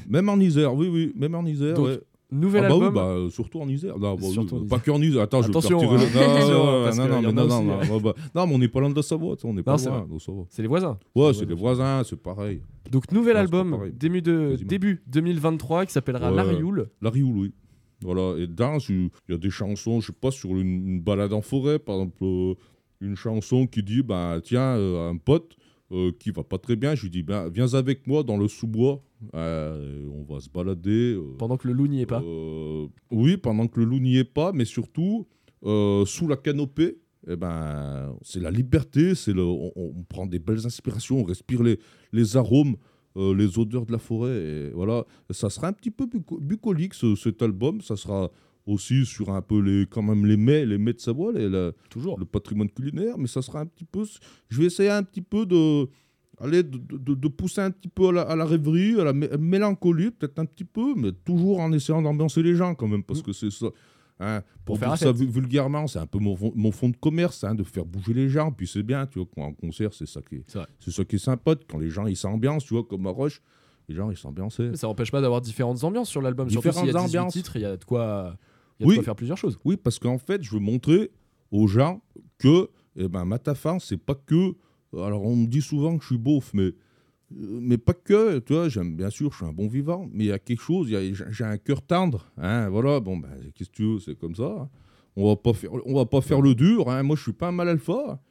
Même 0.07 0.29
en 0.29 0.37
Isère, 0.39 0.73
oui, 0.73 0.87
oui, 0.87 1.11
même 1.15 1.35
en 1.35 1.45
Isère. 1.45 1.75
Donc, 1.75 1.87
ouais. 1.87 1.99
Nouvel 2.29 2.65
Ah 2.65 2.67
bah 2.69 2.75
oui, 2.75 2.85
album. 2.85 2.93
bah, 2.93 3.05
euh, 3.07 3.29
surtout 3.29 3.61
en 3.61 3.69
Isère. 3.69 3.97
Non, 3.97 4.15
bah 4.15 4.21
oui, 4.21 4.31
Surtout 4.33 4.55
en 4.55 4.59
bah, 4.59 4.65
Isère. 4.65 4.77
pas 4.77 4.83
que 4.83 4.91
en 4.91 5.01
Isère. 5.01 5.21
Attends, 5.21 5.41
Attention, 5.41 5.79
je 5.79 5.85
vais 5.85 6.19
hein. 6.19 6.91
Non, 6.95 7.31
non, 7.31 7.47
non, 7.47 7.71
hein. 7.71 7.79
non, 7.87 8.01
bah, 8.01 8.13
non, 8.35 8.47
mais 8.47 8.55
on 8.55 8.59
n'est 8.59 8.67
pas 8.67 8.79
loin 8.81 8.89
de 8.89 8.95
la 8.95 9.01
Savoie, 9.01 9.37
on 9.43 9.53
n'est 9.53 9.63
pas 9.63 9.77
loin. 9.77 10.07
C'est 10.49 10.61
les 10.61 10.67
voisins. 10.67 10.99
Ouais, 11.15 11.33
C'est 11.33 11.45
les 11.45 11.55
voisins, 11.55 12.03
c'est 12.03 12.21
pareil. 12.21 12.61
Donc 12.91 13.11
nouvel 13.11 13.35
Non, 13.35 13.39
album 13.41 13.91
début, 13.93 14.21
de, 14.21 14.57
début 14.61 15.01
2023 15.07 15.85
qui 15.85 15.93
s'appellera 15.93 16.29
Ouais. 16.29 16.35
La 16.35 16.43
Rioule. 16.43 16.89
La 17.01 17.09
Rioule, 17.09 17.37
oui. 17.37 17.53
Voilà, 18.03 18.35
et 18.37 18.45
dans, 18.47 18.77
il 18.77 19.09
y 19.29 19.33
a 19.33 19.37
des 19.37 19.49
chansons, 19.49 20.01
je 20.01 20.07
sais 20.07 20.13
pas, 20.13 20.29
sur 20.29 20.51
une, 20.51 20.87
une 20.87 21.01
balade 21.01 21.33
en 21.33 21.41
forêt, 21.41 21.79
par 21.79 21.95
exemple, 21.95 22.23
euh, 22.23 22.53
une 23.01 23.15
chanson 23.15 23.65
qui 23.65 23.81
dit, 23.81 24.03
bah, 24.03 24.39
tiens, 24.43 24.75
euh, 24.77 25.09
un 25.09 25.17
pote 25.17 25.55
euh, 25.91 26.11
qui 26.19 26.31
va 26.31 26.43
pas 26.43 26.57
très 26.57 26.75
bien, 26.75 26.95
je 26.95 27.03
lui 27.03 27.09
dis, 27.09 27.23
ben, 27.23 27.49
viens 27.49 27.73
avec 27.73 28.07
moi 28.07 28.23
dans 28.23 28.37
le 28.37 28.47
sous-bois, 28.47 29.03
Euh, 29.33 30.05
on 30.13 30.31
va 30.31 30.39
se 30.39 30.49
balader. 30.49 31.15
euh, 31.15 31.35
Pendant 31.39 31.57
que 31.57 31.67
le 31.67 31.73
loup 31.73 31.87
n'y 31.87 32.01
est 32.01 32.05
pas. 32.05 32.21
Euh, 32.21 32.85
oui, 33.09 33.35
pendant 33.37 33.67
que 33.67 33.79
le 33.79 33.85
loup 33.87 33.99
n'y 33.99 34.17
est 34.17 34.23
pas, 34.23 34.51
mais 34.53 34.65
surtout 34.65 35.25
sous 36.05 36.27
la 36.27 36.37
canopée. 36.37 36.99
Eh 37.29 37.35
ben, 37.35 38.15
c'est 38.21 38.39
la 38.39 38.51
liberté, 38.51 39.15
c'est 39.15 39.33
le, 39.33 39.41
on, 39.43 39.71
on 39.75 40.03
prend 40.07 40.27
des 40.27 40.39
belles 40.39 40.65
inspirations, 40.65 41.19
on 41.19 41.23
respire 41.23 41.61
les, 41.63 41.77
les 42.13 42.37
arômes, 42.37 42.75
euh, 43.17 43.33
les 43.35 43.57
odeurs 43.59 43.85
de 43.87 43.91
la 43.91 43.97
forêt. 43.97 44.37
Et 44.37 44.69
voilà, 44.69 45.03
ça 45.31 45.49
sera 45.49 45.67
un 45.67 45.73
petit 45.73 45.91
peu 45.91 46.05
buco- 46.05 46.39
bucolique 46.39 46.93
ce- 46.93 47.15
cet 47.15 47.41
album. 47.41 47.81
Ça 47.81 47.95
sera 47.97 48.29
aussi 48.67 49.05
sur 49.05 49.29
un 49.29 49.41
peu 49.41 49.59
les, 49.61 49.85
quand 49.87 50.01
même 50.03 50.25
les 50.25 50.37
mets, 50.37 50.65
les 50.65 50.77
mets 50.77 50.93
de 50.93 50.99
Savoie, 50.99 51.31
les- 51.31 51.49
la- 51.49 51.71
Toujours. 51.89 52.19
le 52.19 52.25
patrimoine 52.25 52.69
culinaire, 52.69 53.17
mais 53.17 53.27
ça 53.27 53.41
sera 53.41 53.61
un 53.61 53.65
petit 53.65 53.85
peu. 53.85 54.03
Je 54.49 54.59
vais 54.59 54.65
essayer 54.67 54.89
un 54.89 55.03
petit 55.03 55.21
peu 55.21 55.45
de. 55.45 55.87
Allez, 56.39 56.61
de, 56.61 56.77
de- 56.77 57.15
de 57.15 57.27
pousser 57.29 57.61
un 57.61 57.71
petit 57.71 57.87
peu 57.87 58.09
à 58.09 58.11
la, 58.11 58.21
à 58.21 58.35
la 58.35 58.45
rêverie, 58.45 58.99
à 59.01 59.03
la 59.05 59.13
mé- 59.13 59.35
mélancolie, 59.39 60.11
peut-être 60.11 60.37
un 60.37 60.45
petit 60.45 60.65
peu, 60.65 60.93
mais 60.95 61.11
toujours 61.11 61.59
en 61.59 61.71
essayant 61.71 61.99
d'ambiancer 62.03 62.43
les 62.43 62.53
gens 62.55 62.75
quand 62.75 62.87
même, 62.87 63.01
parce 63.03 63.23
que 63.23 63.33
c'est 63.33 63.49
ça. 63.49 63.65
hein, 64.19 64.41
pour 64.63 64.77
Pour 64.77 64.79
faire 64.79 64.97
ça 64.97 65.11
vu- 65.11 65.25
vulgairement, 65.27 65.87
c'est 65.87 65.97
un 65.99 66.05
peu 66.05 66.19
mon, 66.19 66.37
mon 66.55 66.71
fond 66.71 66.89
de 66.89 66.95
commerce, 66.97 67.43
hein, 67.43 67.55
de 67.55 67.63
faire 67.63 67.85
bouger 67.85 68.13
les 68.13 68.29
gens, 68.29 68.51
puis 68.51 68.67
c'est 68.67 68.83
bien, 68.83 69.07
tu 69.07 69.17
vois, 69.17 69.27
quand 69.33 69.43
en 69.45 69.53
concert, 69.53 69.93
c'est 69.95 70.05
ça 70.07 70.21
qui 70.21 70.35
est, 70.35 70.43
C'est 70.79 70.91
ça 70.91 71.05
qui 71.05 71.15
est 71.15 71.19
sympa, 71.19 71.55
quand 71.67 71.79
les 71.79 71.89
gens 71.89 72.05
ils 72.05 72.15
s'ambiancent, 72.17 72.65
tu 72.65 72.75
vois, 72.75 72.83
comme 72.83 73.07
à 73.07 73.11
Roche, 73.11 73.41
les 73.89 73.95
gens 73.95 74.11
ils 74.11 74.17
s'ambiançaient. 74.17 74.69
Mais 74.69 74.75
ça 74.77 74.85
n'empêche 74.85 75.09
pas 75.11 75.21
d'avoir 75.21 75.41
différentes 75.41 75.83
ambiances 75.83 76.09
sur 76.09 76.21
l'album. 76.21 76.49
Surtout 76.51 76.69
s'il 76.71 76.79
y 76.81 76.83
a 76.83 76.85
Différentes 76.87 77.05
18 77.07 77.17
ambiances. 77.19 77.33
titres, 77.33 77.55
il 77.55 77.61
y 77.63 77.65
a 77.65 77.77
de 77.77 77.83
quoi, 77.85 78.37
il 78.79 78.83
y 78.83 78.83
a 78.83 78.85
de 78.85 78.89
Oui. 78.89 78.95
quoi 78.95 79.03
faire 79.03 79.15
plusieurs 79.15 79.37
choses. 79.37 79.57
Oui, 79.65 79.77
parce 79.77 79.99
qu'en 79.99 80.17
fait, 80.17 80.41
je 80.43 80.51
veux 80.51 80.59
montrer 80.59 81.11
aux 81.51 81.67
gens 81.67 82.01
que 82.37 82.69
eh 82.95 83.07
ben, 83.07 83.25
Matafan, 83.25 83.79
c'est 83.79 83.97
pas 83.97 84.15
que. 84.15 84.53
Alors, 84.93 85.23
on 85.23 85.35
me 85.35 85.47
dit 85.47 85.61
souvent 85.61 85.97
que 85.97 86.01
je 86.03 86.07
suis 86.07 86.17
beauf, 86.17 86.51
mais 86.53 86.71
Euh, 87.33 87.59
mais 87.61 87.77
pas 87.77 87.93
que, 87.93 88.39
tu 88.39 88.53
vois, 88.53 88.69
j'aime 88.69 88.95
bien 88.95 89.09
sûr, 89.09 89.31
je 89.33 89.37
suis 89.39 89.45
un 89.45 89.51
bon 89.51 89.67
vivant, 89.67 90.07
mais 90.13 90.23
il 90.23 90.27
y 90.27 90.31
a 90.31 90.39
quelque 90.39 90.61
chose, 90.61 90.89
il 90.89 91.13
j'ai 91.13 91.43
un 91.43 91.57
cœur 91.57 91.81
tendre, 91.81 92.31
hein, 92.37 92.69
voilà, 92.69 93.01
bon, 93.01 93.17
ben, 93.17 93.27
qu'est-ce 93.53 93.69
que 93.69 93.75
tu 93.75 93.83
veux, 93.83 93.99
c'est 93.99 94.15
comme 94.17 94.33
ça. 94.33 94.45
hein. 94.61 94.69
On 95.17 95.27
va 95.27 95.35
pas 95.35 95.51
faire, 95.51 95.71
on 95.85 95.93
va 95.93 96.05
pas 96.05 96.21
faire 96.21 96.39
le 96.39 96.55
dur, 96.55 96.89
hein, 96.89 97.03
moi 97.03 97.17
je 97.17 97.23
suis 97.23 97.33
pas 97.33 97.49
un 97.49 97.51
mal 97.51 97.67
alpha, 97.67 98.21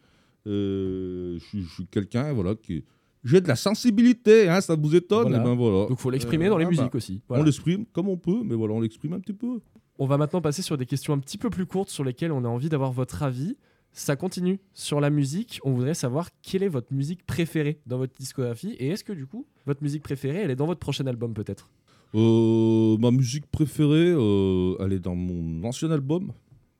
Euh, 0.46 1.38
je 1.38 1.44
suis- 1.44 1.62
je 1.62 1.74
suis 1.74 1.86
quelqu'un, 1.88 2.32
voilà, 2.32 2.54
qui... 2.54 2.84
J'ai 3.24 3.40
de 3.40 3.48
la 3.48 3.56
sensibilité, 3.56 4.48
hein, 4.48 4.60
ça 4.60 4.76
vous 4.76 4.94
étonne, 4.94 5.28
Voilà. 5.28 5.40
eh 5.40 5.44
ben 5.44 5.54
voilà. 5.56 5.88
Donc 5.88 5.98
faut 5.98 6.10
l'exprimer 6.10 6.46
Euh, 6.46 6.50
dans 6.50 6.58
les 6.58 6.64
ah, 6.64 6.70
musiques 6.70 6.84
bah, 6.92 6.96
aussi. 6.96 7.20
Voilà. 7.28 7.42
On 7.42 7.44
l'exprime 7.44 7.84
comme 7.92 8.08
on 8.08 8.16
peut, 8.16 8.42
mais 8.44 8.54
voilà, 8.54 8.72
on 8.74 8.80
l'exprime 8.80 9.12
un 9.14 9.20
petit 9.20 9.32
peu. 9.32 9.60
On 9.98 10.06
va 10.06 10.18
maintenant 10.18 10.40
passer 10.40 10.62
sur 10.62 10.76
des 10.76 10.86
questions 10.86 11.12
un 11.14 11.18
petit 11.18 11.38
peu 11.38 11.50
plus 11.50 11.66
courtes 11.66 11.88
sur 11.90 12.04
lesquelles 12.04 12.32
on 12.32 12.44
a 12.44 12.48
envie 12.48 12.68
d'avoir 12.68 12.92
votre 12.92 13.22
avis. 13.22 13.56
Ça 13.92 14.14
continue 14.14 14.60
sur 14.74 15.00
la 15.00 15.08
musique. 15.08 15.58
On 15.64 15.72
voudrait 15.72 15.94
savoir 15.94 16.28
quelle 16.42 16.62
est 16.62 16.68
votre 16.68 16.92
musique 16.92 17.24
préférée 17.24 17.80
dans 17.86 17.96
votre 17.96 18.14
discographie 18.18 18.72
et 18.78 18.88
est-ce 18.88 19.04
que 19.04 19.12
du 19.14 19.26
coup 19.26 19.46
votre 19.64 19.82
musique 19.82 20.02
préférée 20.02 20.38
elle 20.42 20.50
est 20.50 20.56
dans 20.56 20.66
votre 20.66 20.80
prochain 20.80 21.06
album 21.06 21.32
peut-être? 21.32 21.70
Euh, 22.14 22.96
ma 22.98 23.10
musique 23.10 23.46
préférée, 23.46 24.12
euh, 24.14 24.76
elle 24.80 24.92
est 24.92 24.98
dans 25.00 25.14
mon 25.16 25.64
ancien 25.64 25.90
album. 25.90 26.32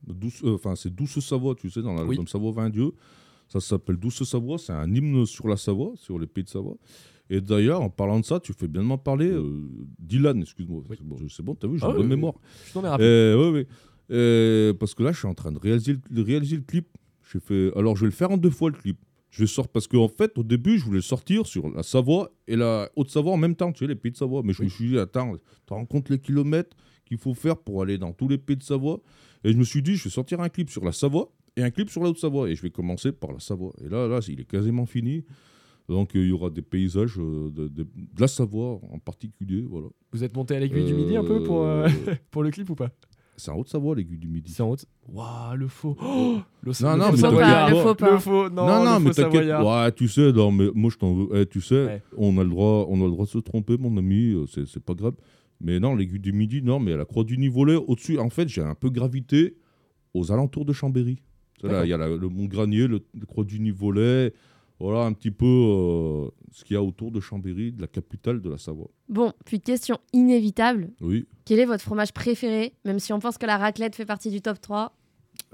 Douce- 0.06 0.42
euh, 0.44 0.54
Enfin, 0.54 0.76
c'est 0.76 0.94
Douce 0.94 1.18
Savoie, 1.20 1.54
tu 1.54 1.68
sais, 1.70 1.82
dans 1.82 1.94
l'album 1.94 2.16
Oui. 2.18 2.28
Savoie 2.28 2.52
20 2.52 2.70
Dieu. 2.70 2.92
Ça 3.48 3.60
s'appelle 3.60 3.96
Douce 3.96 4.22
Savoie. 4.24 4.58
C'est 4.58 4.72
un 4.72 4.92
hymne 4.94 5.26
sur 5.26 5.48
la 5.48 5.56
Savoie, 5.56 5.92
sur 5.96 6.18
les 6.18 6.26
pays 6.26 6.44
de 6.44 6.48
Savoie. 6.48 6.76
Et 7.30 7.40
d'ailleurs, 7.40 7.80
en 7.82 7.90
parlant 7.90 8.20
de 8.20 8.24
ça, 8.24 8.38
tu 8.40 8.52
fais 8.52 8.68
bien 8.68 8.82
de 8.82 8.86
m'en 8.86 8.98
parler. 8.98 9.28
euh, 9.30 9.68
Dylan, 9.98 10.40
excuse-moi. 10.42 10.82
Oui. 10.88 10.96
C'est 11.28 11.42
bon, 11.42 11.54
t'as 11.54 11.66
vu, 11.68 11.78
j'ai 11.78 11.84
Ah 11.84 11.88
une 11.88 11.92
oui, 11.94 11.98
bonne 12.02 12.10
oui, 12.10 12.16
mémoire. 12.16 12.34
Je 12.68 12.72
t'en 12.72 12.84
ai 12.84 12.88
rappelé. 12.88 13.06
Euh. 13.06 13.64
Euh, 14.12 14.72
parce 14.74 14.94
que 14.94 15.02
là, 15.02 15.10
je 15.12 15.18
suis 15.18 15.26
en 15.26 15.34
train 15.34 15.50
de 15.50 15.58
réaliser 15.58 15.96
le, 16.10 16.22
réaliser 16.22 16.56
le 16.56 16.62
clip. 16.62 16.86
J'ai 17.32 17.40
fait. 17.40 17.72
Alors, 17.76 17.96
je 17.96 18.02
vais 18.02 18.06
le 18.06 18.12
faire 18.12 18.30
en 18.30 18.36
deux 18.36 18.50
fois 18.50 18.70
le 18.70 18.76
clip. 18.76 18.98
Je 19.30 19.40
vais 19.42 19.46
sortir 19.48 19.72
parce 19.72 19.88
qu'en 19.88 20.08
fait, 20.08 20.38
au 20.38 20.44
début, 20.44 20.78
je 20.78 20.84
voulais 20.84 20.98
le 20.98 21.02
sortir 21.02 21.44
sur 21.46 21.68
la 21.68 21.82
Savoie 21.82 22.30
et 22.46 22.54
la 22.56 22.88
Haute-Savoie 22.94 23.32
en 23.32 23.36
même 23.36 23.56
temps, 23.56 23.72
tu 23.72 23.80
sais, 23.80 23.88
les 23.88 23.96
pays 23.96 24.12
de 24.12 24.16
Savoie. 24.16 24.42
Mais 24.44 24.52
je 24.52 24.62
me 24.62 24.68
suis 24.68 24.88
dit, 24.90 24.98
attends, 24.98 25.34
tu 25.66 25.74
rends 25.74 25.84
compte 25.84 26.08
les 26.08 26.18
kilomètres 26.20 26.76
qu'il 27.04 27.18
faut 27.18 27.34
faire 27.34 27.56
pour 27.58 27.82
aller 27.82 27.98
dans 27.98 28.12
tous 28.12 28.28
les 28.28 28.38
pays 28.38 28.56
de 28.56 28.62
Savoie? 28.62 29.00
Et 29.44 29.52
je 29.52 29.58
me 29.58 29.64
suis 29.64 29.82
dit, 29.82 29.96
je 29.96 30.04
vais 30.04 30.10
sortir 30.10 30.40
un 30.40 30.48
clip 30.48 30.70
sur 30.70 30.84
la 30.84 30.92
Savoie 30.92 31.32
et 31.56 31.62
un 31.64 31.70
clip 31.70 31.90
sur 31.90 32.02
la 32.02 32.10
Haute-Savoie. 32.10 32.48
Et 32.50 32.54
je 32.54 32.62
vais 32.62 32.70
commencer 32.70 33.10
par 33.12 33.32
la 33.32 33.40
Savoie. 33.40 33.72
Et 33.84 33.88
là, 33.88 34.06
là, 34.06 34.20
il 34.28 34.40
est 34.40 34.44
quasiment 34.48 34.86
fini. 34.86 35.24
Donc, 35.88 36.16
euh, 36.16 36.20
il 36.20 36.28
y 36.28 36.32
aura 36.32 36.50
des 36.50 36.62
paysages 36.62 37.16
euh, 37.18 37.50
de, 37.50 37.68
de- 37.68 37.84
de 37.84 38.20
la 38.20 38.26
Savoie 38.28 38.80
en 38.92 38.98
particulier. 38.98 39.64
Voilà. 39.68 39.86
Vous 40.12 40.24
êtes 40.24 40.34
monté 40.36 40.56
à 40.56 40.60
l'aiguille 40.60 40.84
du 40.84 40.94
midi 40.94 41.16
un 41.16 41.24
peu 41.24 41.42
pour, 41.44 41.62
euh, 41.64 41.86
Euh, 42.08 42.14
pour 42.30 42.42
le 42.42 42.50
clip 42.50 42.68
ou 42.70 42.74
pas? 42.74 42.90
C'est 43.38 43.50
en 43.50 43.56
Haute-Savoie, 43.58 43.94
l'aiguille 43.96 44.16
du 44.16 44.28
Midi. 44.28 44.50
C'est 44.50 44.62
en 44.62 44.70
haute. 44.70 44.86
Waouh, 45.06 45.56
le 45.56 45.68
faux. 45.68 45.94
Oh, 46.02 46.38
le, 46.62 46.72
Non, 46.82 46.92
le 46.94 46.98
non, 46.98 47.12
faux 47.12 47.36
pas, 47.36 47.68
le 47.70 47.76
faux 47.76 47.94
pas. 47.94 48.10
Le 48.12 48.18
faux, 48.18 48.48
non, 48.48 48.66
non, 48.66 48.82
non, 48.84 48.94
le 48.98 49.00
mais 49.04 49.12
faux 49.12 49.22
t'inquiète. 49.24 49.50
Ouais, 49.62 49.92
tu 49.92 50.08
sais, 50.08 50.32
non, 50.32 50.50
mais 50.50 50.68
moi 50.74 50.90
je 50.90 50.96
t'en 50.96 51.12
veux. 51.12 51.28
Eh, 51.42 51.44
tu 51.46 51.60
sais, 51.60 51.84
Ouais. 51.84 52.02
on 52.16 52.38
a 52.38 52.42
le 52.44 52.48
droit, 52.48 52.86
on 52.88 52.98
a 53.02 53.04
le 53.04 53.10
droit 53.10 53.26
de 53.26 53.30
se 53.30 53.36
tromper, 53.38 53.76
mon 53.76 53.94
ami. 53.98 54.34
C'est, 54.50 54.66
c'est 54.66 54.82
pas 54.82 54.94
grave. 54.94 55.16
Mais 55.60 55.78
non, 55.78 55.94
l'aiguille 55.94 56.18
du 56.18 56.32
midi, 56.32 56.62
non, 56.62 56.80
mais 56.80 56.94
à 56.94 56.96
la 56.96 57.04
croix 57.04 57.24
du 57.24 57.36
Nivolet, 57.36 57.76
au-dessus, 57.76 58.18
en 58.18 58.30
fait, 58.30 58.48
j'ai 58.48 58.62
un 58.62 58.74
peu 58.74 58.88
gravité 58.88 59.58
aux 60.14 60.32
alentours 60.32 60.64
de 60.64 60.72
Chambéry. 60.72 61.18
Il 61.62 61.68
y 61.70 61.92
a 61.92 61.96
la- 61.98 62.08
le 62.16 62.28
Mont 62.30 62.46
Granier, 62.46 62.86
le, 62.86 63.00
le 63.12 63.26
croix 63.26 63.44
du 63.44 63.60
Nivolet. 63.60 64.32
Voilà 64.78 65.04
un 65.04 65.12
petit 65.12 65.30
peu 65.30 65.46
euh, 65.46 66.28
ce 66.52 66.64
qu'il 66.64 66.74
y 66.74 66.76
a 66.76 66.82
autour 66.82 67.10
de 67.10 67.18
Chambéry, 67.20 67.72
de 67.72 67.80
la 67.80 67.86
capitale 67.86 68.42
de 68.42 68.50
la 68.50 68.58
Savoie. 68.58 68.90
Bon, 69.08 69.32
puis 69.46 69.60
question 69.60 69.98
inévitable. 70.12 70.90
Oui. 71.00 71.26
Quel 71.46 71.60
est 71.60 71.64
votre 71.64 71.82
fromage 71.82 72.12
préféré 72.12 72.74
Même 72.84 72.98
si 72.98 73.12
on 73.12 73.18
pense 73.18 73.38
que 73.38 73.46
la 73.46 73.56
raclette 73.56 73.94
fait 73.96 74.04
partie 74.04 74.30
du 74.30 74.42
top 74.42 74.60
3. 74.60 74.94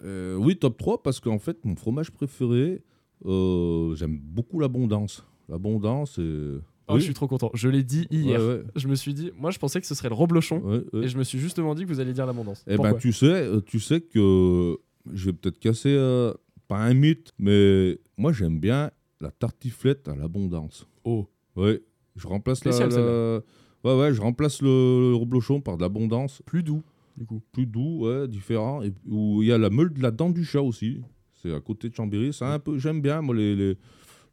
Euh, 0.05 0.35
oui, 0.37 0.57
top 0.57 0.77
3, 0.77 1.03
parce 1.03 1.21
qu'en 1.21 1.39
fait, 1.39 1.65
mon 1.65 1.77
fromage 1.77 2.11
préféré, 2.11 2.83
euh, 3.25 3.95
j'aime 3.95 4.19
beaucoup 4.19 4.59
l'abondance. 4.59 5.25
L'abondance 5.49 6.19
et. 6.19 6.59
Oh, 6.89 6.95
Oui. 6.95 6.99
Je 7.01 7.05
suis 7.05 7.15
trop 7.15 7.29
content. 7.29 7.51
Je 7.55 7.69
l'ai 7.69 7.85
dit 7.85 8.09
hier. 8.11 8.41
Ouais, 8.41 8.47
ouais, 8.47 8.63
Je 8.75 8.89
me 8.89 8.97
suis 8.97 9.15
dit, 9.15 9.31
moi 9.39 9.53
je 9.53 9.59
pensais 9.61 9.81
que 9.81 9.87
ce 9.87 9.95
serait 9.95 10.09
le 10.09 10.15
reblochon. 10.17 10.61
ouais, 10.63 10.83
ouais. 10.93 11.05
Et 11.05 11.09
je 11.09 11.17
me 11.17 11.23
suis 11.23 11.39
justement 11.39 11.77
dit 11.77 11.85
que 11.85 11.89
vous 11.89 12.01
alliez 12.01 12.13
dire 12.13 12.27
l'abondance. 12.27 12.65
Eh 12.67 12.77
ben, 12.77 12.95
tu 12.95 13.13
sais, 13.13 13.49
tu 13.67 13.79
sais 13.79 14.01
que 14.01 14.77
je 15.13 15.27
vais 15.27 15.33
peut-être 15.33 15.61
casser 15.61 15.95
euh, 15.97 16.35
pas 16.67 16.79
un 16.79 16.95
mythe, 16.95 17.33
mais 17.39 17.99
moi 18.17 18.33
j'aime 18.33 18.59
bien 18.59 18.91
la 19.23 19.31
tartiflette 19.31 20.09
à 20.09 20.15
l'abondance. 20.17 20.87
Oh. 21.05 21.27
Ouais, 21.57 21.83
je 22.17 22.27
remplace 22.27 22.65
la, 22.65 22.73
Spécial, 22.73 22.89
la- 22.91 22.95
celle-là. 22.95 23.41
ouais 23.85 24.01
ouais, 24.01 24.15
je 24.15 24.21
remplace 24.21 24.63
le, 24.63 25.11
le 25.11 25.15
reblochon 25.17 25.61
par 25.61 25.77
de 25.77 25.83
l'abondance, 25.83 26.43
Plus 26.47 26.63
doux, 26.63 26.83
du 27.17 27.25
coup. 27.27 27.41
plus 27.53 27.67
doux, 27.67 28.07
ouais, 28.07 28.29
différent, 28.29 28.83
et 28.83 28.93
où 29.09 29.43
il 29.43 29.49
y 29.49 29.53
a 29.53 29.59
la 29.59 29.71
meule 29.71 29.93
de 29.93 30.03
la 30.03 30.11
dent 30.11 30.31
du 30.31 30.45
chat 30.45 30.63
aussi. 30.63 31.01
C'est 31.43 31.53
à 31.53 31.61
côté 31.61 31.89
de 31.89 31.95
Chambéry. 31.95 32.33
C'est 32.33 32.45
un 32.45 32.59
peu, 32.59 32.79
j'aime 32.79 33.01
bien 33.01 33.21
moi 33.21 33.35
les, 33.35 33.57
les, 33.57 33.77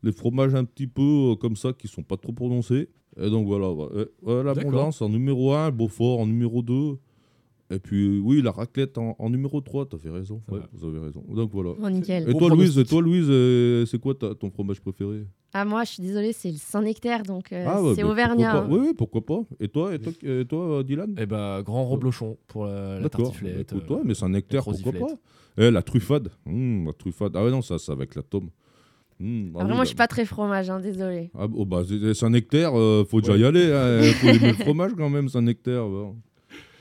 les 0.03 0.11
fromages 0.11 0.53
un 0.53 0.63
petit 0.63 0.85
peu 0.87 1.31
euh, 1.31 1.35
comme 1.35 1.55
ça 1.55 1.73
qui 1.73 1.87
sont 1.87 2.03
pas 2.03 2.17
trop 2.17 2.31
prononcés. 2.33 2.87
Et 3.19 3.29
donc 3.29 3.47
voilà, 3.47 3.67
voilà. 3.69 3.95
Ouais, 3.95 4.07
ouais, 4.21 4.43
l'abondance 4.43 5.01
en 5.01 5.09
numéro 5.09 5.53
1, 5.53 5.71
Beaufort 5.71 6.19
en 6.19 6.27
numéro 6.27 6.61
2. 6.61 6.97
Et 7.71 7.77
puis 7.79 8.17
euh, 8.17 8.19
oui, 8.23 8.41
la 8.41 8.51
raclette 8.51 8.97
en, 8.97 9.15
en 9.19 9.29
numéro 9.29 9.61
3, 9.61 9.85
t'as 9.85 9.97
fait 9.99 10.09
raison. 10.09 10.41
Ouais, 10.51 10.59
vous 10.73 10.87
avez 10.87 10.99
raison. 10.99 11.23
Donc 11.29 11.51
voilà. 11.53 11.71
Oh, 11.81 11.89
nickel. 11.89 12.27
Et 12.27 12.33
Bon 12.33 12.39
toi 12.39 12.49
Louise, 12.49 12.77
et 12.79 12.83
toi 12.85 13.01
Louise, 13.01 13.27
euh, 13.29 13.85
c'est 13.85 13.99
quoi 13.99 14.15
ta- 14.15 14.33
ton 14.33 14.49
fromage 14.49 14.81
préféré? 14.81 15.25
Ah, 15.53 15.65
moi, 15.65 15.83
je 15.83 15.91
suis 15.91 16.01
désolée, 16.03 16.33
c'est 16.33 16.49
le 16.51 16.57
Saint-Nectaire, 16.57 17.23
donc 17.23 17.51
euh, 17.51 17.65
Ah 17.67 17.81
ouais, 17.83 17.93
c'est 17.95 18.03
mais 18.03 18.09
auvergnat. 18.09 18.63
hein. 18.63 18.67
Oui, 18.69 18.79
oui, 18.87 18.93
pourquoi 18.97 19.25
pas. 19.25 19.41
Et 19.59 19.67
toi, 19.67 19.93
et 19.93 19.99
toi, 19.99 20.11
et 20.23 20.45
toi 20.45 20.79
euh, 20.79 20.83
Dylan? 20.83 21.15
Eh 21.19 21.25
ben, 21.27 21.61
grand 21.61 21.85
reblochon 21.87 22.37
pour 22.47 22.65
la, 22.65 22.99
la 22.99 23.09
tartiflette. 23.09 23.73
Euh, 23.73 23.93
ouais, 23.95 24.01
mais 24.03 24.13
c'est 24.15 24.25
un 24.25 24.29
nectar, 24.29 24.63
la 24.67 24.71
pourquoi 24.73 24.91
pas? 24.91 24.97
croziflette. 24.99 25.21
Eh, 25.57 25.71
La 25.71 25.81
truffade. 25.83 26.29
Hum, 26.47 26.85
la 26.87 26.93
truffade. 26.93 27.31
Ah 27.35 27.43
ouais, 27.43 27.51
non, 27.51 27.61
ça, 27.61 27.77
c'est 27.77 27.91
avec 27.91 28.15
la 28.15 28.23
tome. 28.23 28.49
Hum, 29.21 29.51
ah 29.55 29.59
Alors, 29.59 29.61
oui, 29.63 29.67
moi, 29.67 29.77
bah- 29.77 29.83
je 29.83 29.87
suis 29.87 29.95
pas 29.95 30.07
très 30.07 30.25
fromage, 30.25 30.69
hein, 30.69 30.79
désolée. 30.79 31.29
Ah, 31.37 31.45
oh, 31.53 31.65
bah, 31.65 31.83
c'est 31.87 32.23
un 32.25 32.29
nectar, 32.29 32.73
euh, 32.75 33.03
faut 33.05 33.19
déjà 33.21 33.35
y 33.37 33.43
aller. 33.43 33.71
Hein. 33.71 34.01
faut 34.13 34.27
aimer 34.27 34.47
le 34.47 34.53
fromage 34.65 34.91
quand 34.97 35.09
même, 35.09 35.27
c'est 35.29 35.37
un 35.37 35.41
nectar. 35.43 35.87
bah. 35.89 36.13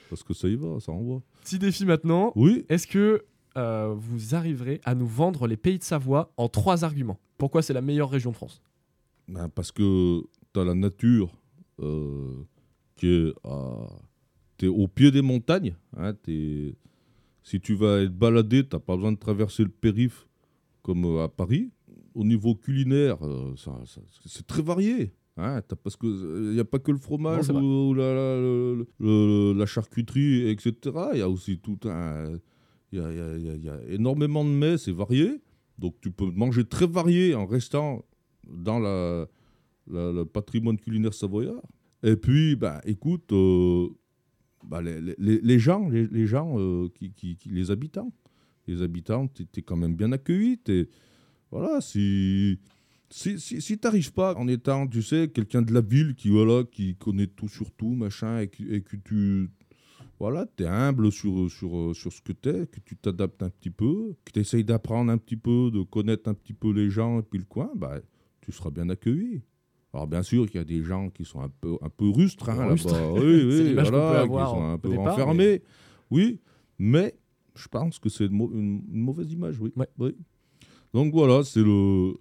Parce 0.09 0.23
que 0.23 0.35
ça 0.35 0.49
y 0.49 0.57
va, 0.57 0.81
ça 0.81 0.93
envoie. 0.93 1.23
Petit 1.43 1.59
défi 1.59 1.85
maintenant. 1.85 2.33
Oui, 2.37 2.65
Est-ce 2.69 2.87
que 2.87 3.25
euh, 3.57 3.95
vous 3.97 4.35
arriverez 4.35 4.81
à 4.85 4.95
nous 4.95 5.07
vendre 5.07 5.47
les 5.47 5.57
pays 5.57 5.79
de 5.79 5.85
Savoie 5.85 6.33
en 6.37 6.49
trois 6.49 6.85
arguments? 6.85 7.19
Pourquoi 7.37 7.63
c'est 7.63 7.73
la 7.75 7.81
meilleure 7.83 8.11
région 8.11 8.31
de 8.31 8.37
France? 8.37 8.63
Ben, 9.29 9.49
parce 9.49 9.71
que 9.73 10.23
tu 10.53 10.61
as 10.61 10.65
la 10.65 10.75
nature 10.75 11.31
euh, 11.81 12.43
qui 12.97 13.07
est 13.09 13.33
à- 13.45 13.87
au 14.67 14.89
pied 14.89 15.11
des 15.11 15.23
montagnes. 15.23 15.77
hein, 15.97 16.13
si 16.25 17.61
tu 17.61 17.75
vas 17.75 18.01
être 18.03 18.13
baladé, 18.17 18.63
tu 18.67 18.75
n'as 18.75 18.81
pas 18.81 18.97
besoin 18.97 19.13
de 19.13 19.19
traverser 19.19 19.63
le 19.63 19.71
périph' 19.71 20.27
comme 20.83 21.19
à 21.19 21.29
Paris. 21.29 21.71
Au 22.15 22.25
niveau 22.25 22.55
culinaire, 22.55 23.19
euh, 23.25 23.55
c'est 24.27 24.47
très 24.47 24.63
varié. 24.63 25.13
T'as- 25.67 25.77
parce 25.77 25.97
qu'il 25.97 26.51
n'y 26.53 26.61
a 26.61 26.65
pas 26.65 26.79
que 26.79 26.91
le 26.91 26.99
fromage 26.99 27.47
ou, 27.63 27.95
la, 27.95 28.15
la- 28.15 28.41
le- 28.41 28.87
le- 29.01 29.53
la 29.57 29.67
charcuterie, 29.67 30.49
etc. 30.51 30.73
Il 31.13 31.19
y 31.19 31.23
a 31.23 31.29
aussi 31.29 31.59
tout 31.59 31.79
un. 31.85 32.39
Il 32.93 32.99
y 32.99 33.03
a, 33.03 33.11
il 33.13 33.17
y 33.19 33.21
a- 33.21 33.37
il 33.37 33.45
y 33.45 33.49
a- 33.51 33.55
il 33.57 33.65
y 33.65 33.69
a 33.71 33.81
énormément 33.89 34.45
de 34.45 34.51
mets, 34.51 34.79
c'est 34.79 34.93
varié. 34.93 35.41
Donc 35.79 35.95
tu 36.01 36.11
peux 36.11 36.31
manger 36.31 36.65
très 36.65 36.87
varié 36.87 37.35
en 37.35 37.47
restant 37.47 38.05
dans 38.49 38.79
la, 38.79 39.27
le 39.87 40.25
patrimoine 40.25 40.79
culinaire 40.79 41.15
savoyard. 41.15 41.63
Et 42.03 42.17
puis, 42.17 42.57
bah, 42.57 42.81
écoute, 42.85 43.33
euh, 43.33 43.89
bah, 44.65 44.81
les, 44.83 45.01
les- 45.19 45.41
les 45.41 45.59
gens, 45.59 45.89
les, 45.89 46.07
les 46.07 46.27
gens 46.27 46.55
euh, 46.59 46.89
qui, 46.95 47.13
qui- 47.13 47.37
qui- 47.37 47.51
les 47.51 47.71
habitants, 47.71 48.13
les 48.67 48.83
habitants, 48.83 49.29
tu 49.29 49.45
es 49.57 49.63
quand 49.63 49.77
même 49.77 49.95
bien 49.95 50.11
accueilli. 50.13 50.59
voilà, 51.51 51.81
si 51.81 52.59
si, 53.11 53.39
si, 53.41 53.61
si 53.61 53.79
t'arrives 53.79 54.13
pas 54.13 54.35
en 54.37 54.49
étant, 54.49 54.87
tu 54.87 55.03
sais, 55.03 55.29
quelqu'un 55.29 55.63
de 55.63 55.73
la 55.73 55.81
ville 55.81 56.15
qui 56.15 56.29
voilà, 56.29 56.65
qui 56.65 56.95
connaît 56.97 57.27
tout 57.27 57.49
sur 57.49 57.71
tout, 57.73 57.95
machin, 57.95 58.41
et, 58.41 58.49
que- 58.49 58.71
et 58.73 58.83
que 58.83 58.97
tu 58.97 59.51
voilà, 60.21 60.47
es 60.59 60.65
humble 60.67 61.13
sur, 61.13 61.49
sur, 61.51 61.95
sur 61.95 62.13
ce 62.13 62.21
que 62.21 62.33
tu 62.33 62.49
es, 62.49 62.67
que 62.67 62.81
tu 62.85 62.97
t'adaptes 62.97 63.43
un 63.43 63.51
petit 63.51 63.71
peu, 63.71 64.15
que 64.25 64.33
tu 64.33 64.41
essayes 64.41 64.65
d'apprendre 64.65 65.13
un 65.13 65.19
petit 65.19 65.37
peu, 65.37 65.71
de 65.73 65.83
connaître 65.83 66.29
un 66.29 66.35
petit 66.35 66.53
peu 66.55 66.73
les 66.73 66.91
gens 66.91 67.21
et 67.21 67.23
puis 67.23 67.39
le 67.39 67.45
coin, 67.45 67.71
bah, 67.77 68.01
tu 68.41 68.51
seras 68.53 68.71
bien 68.71 68.89
accueilli. 68.89 69.43
Alors 69.95 70.07
bien 70.07 70.23
sûr 70.23 70.47
qu'il 70.47 70.57
y 70.57 70.61
a 70.61 70.65
des 70.65 70.83
gens 70.83 71.09
qui 71.09 71.25
sont 71.25 71.41
un 71.41 71.49
peu, 71.49 71.77
un 71.81 71.89
peu 71.89 72.09
rustres 72.11 72.49
hein, 72.51 72.57
là-bas. 72.91 73.13
Oui, 73.15 73.21
oui, 73.45 73.75
voilà, 73.91 74.23
qui 74.23 74.29
sont 74.51 74.65
un 74.65 74.79
peu 74.79 74.89
départ, 74.91 75.15
enfermés. 75.15 75.63
Oui, 76.11 76.41
mais 76.79 77.15
je 77.55 77.69
pense 77.69 77.99
que 77.99 78.09
c'est 78.09 78.27
une, 78.27 78.33
mau- 78.33 78.53
une- 78.53 78.83
une 78.93 79.01
mauvaise 79.01 79.33
image, 79.33 79.59
oui. 79.61 79.73
Ouais. 79.77 79.89
oui. 79.99 80.15
Donc 80.93 81.13
voilà, 81.13 81.43
c'est 81.45 81.63
le, 81.63 82.15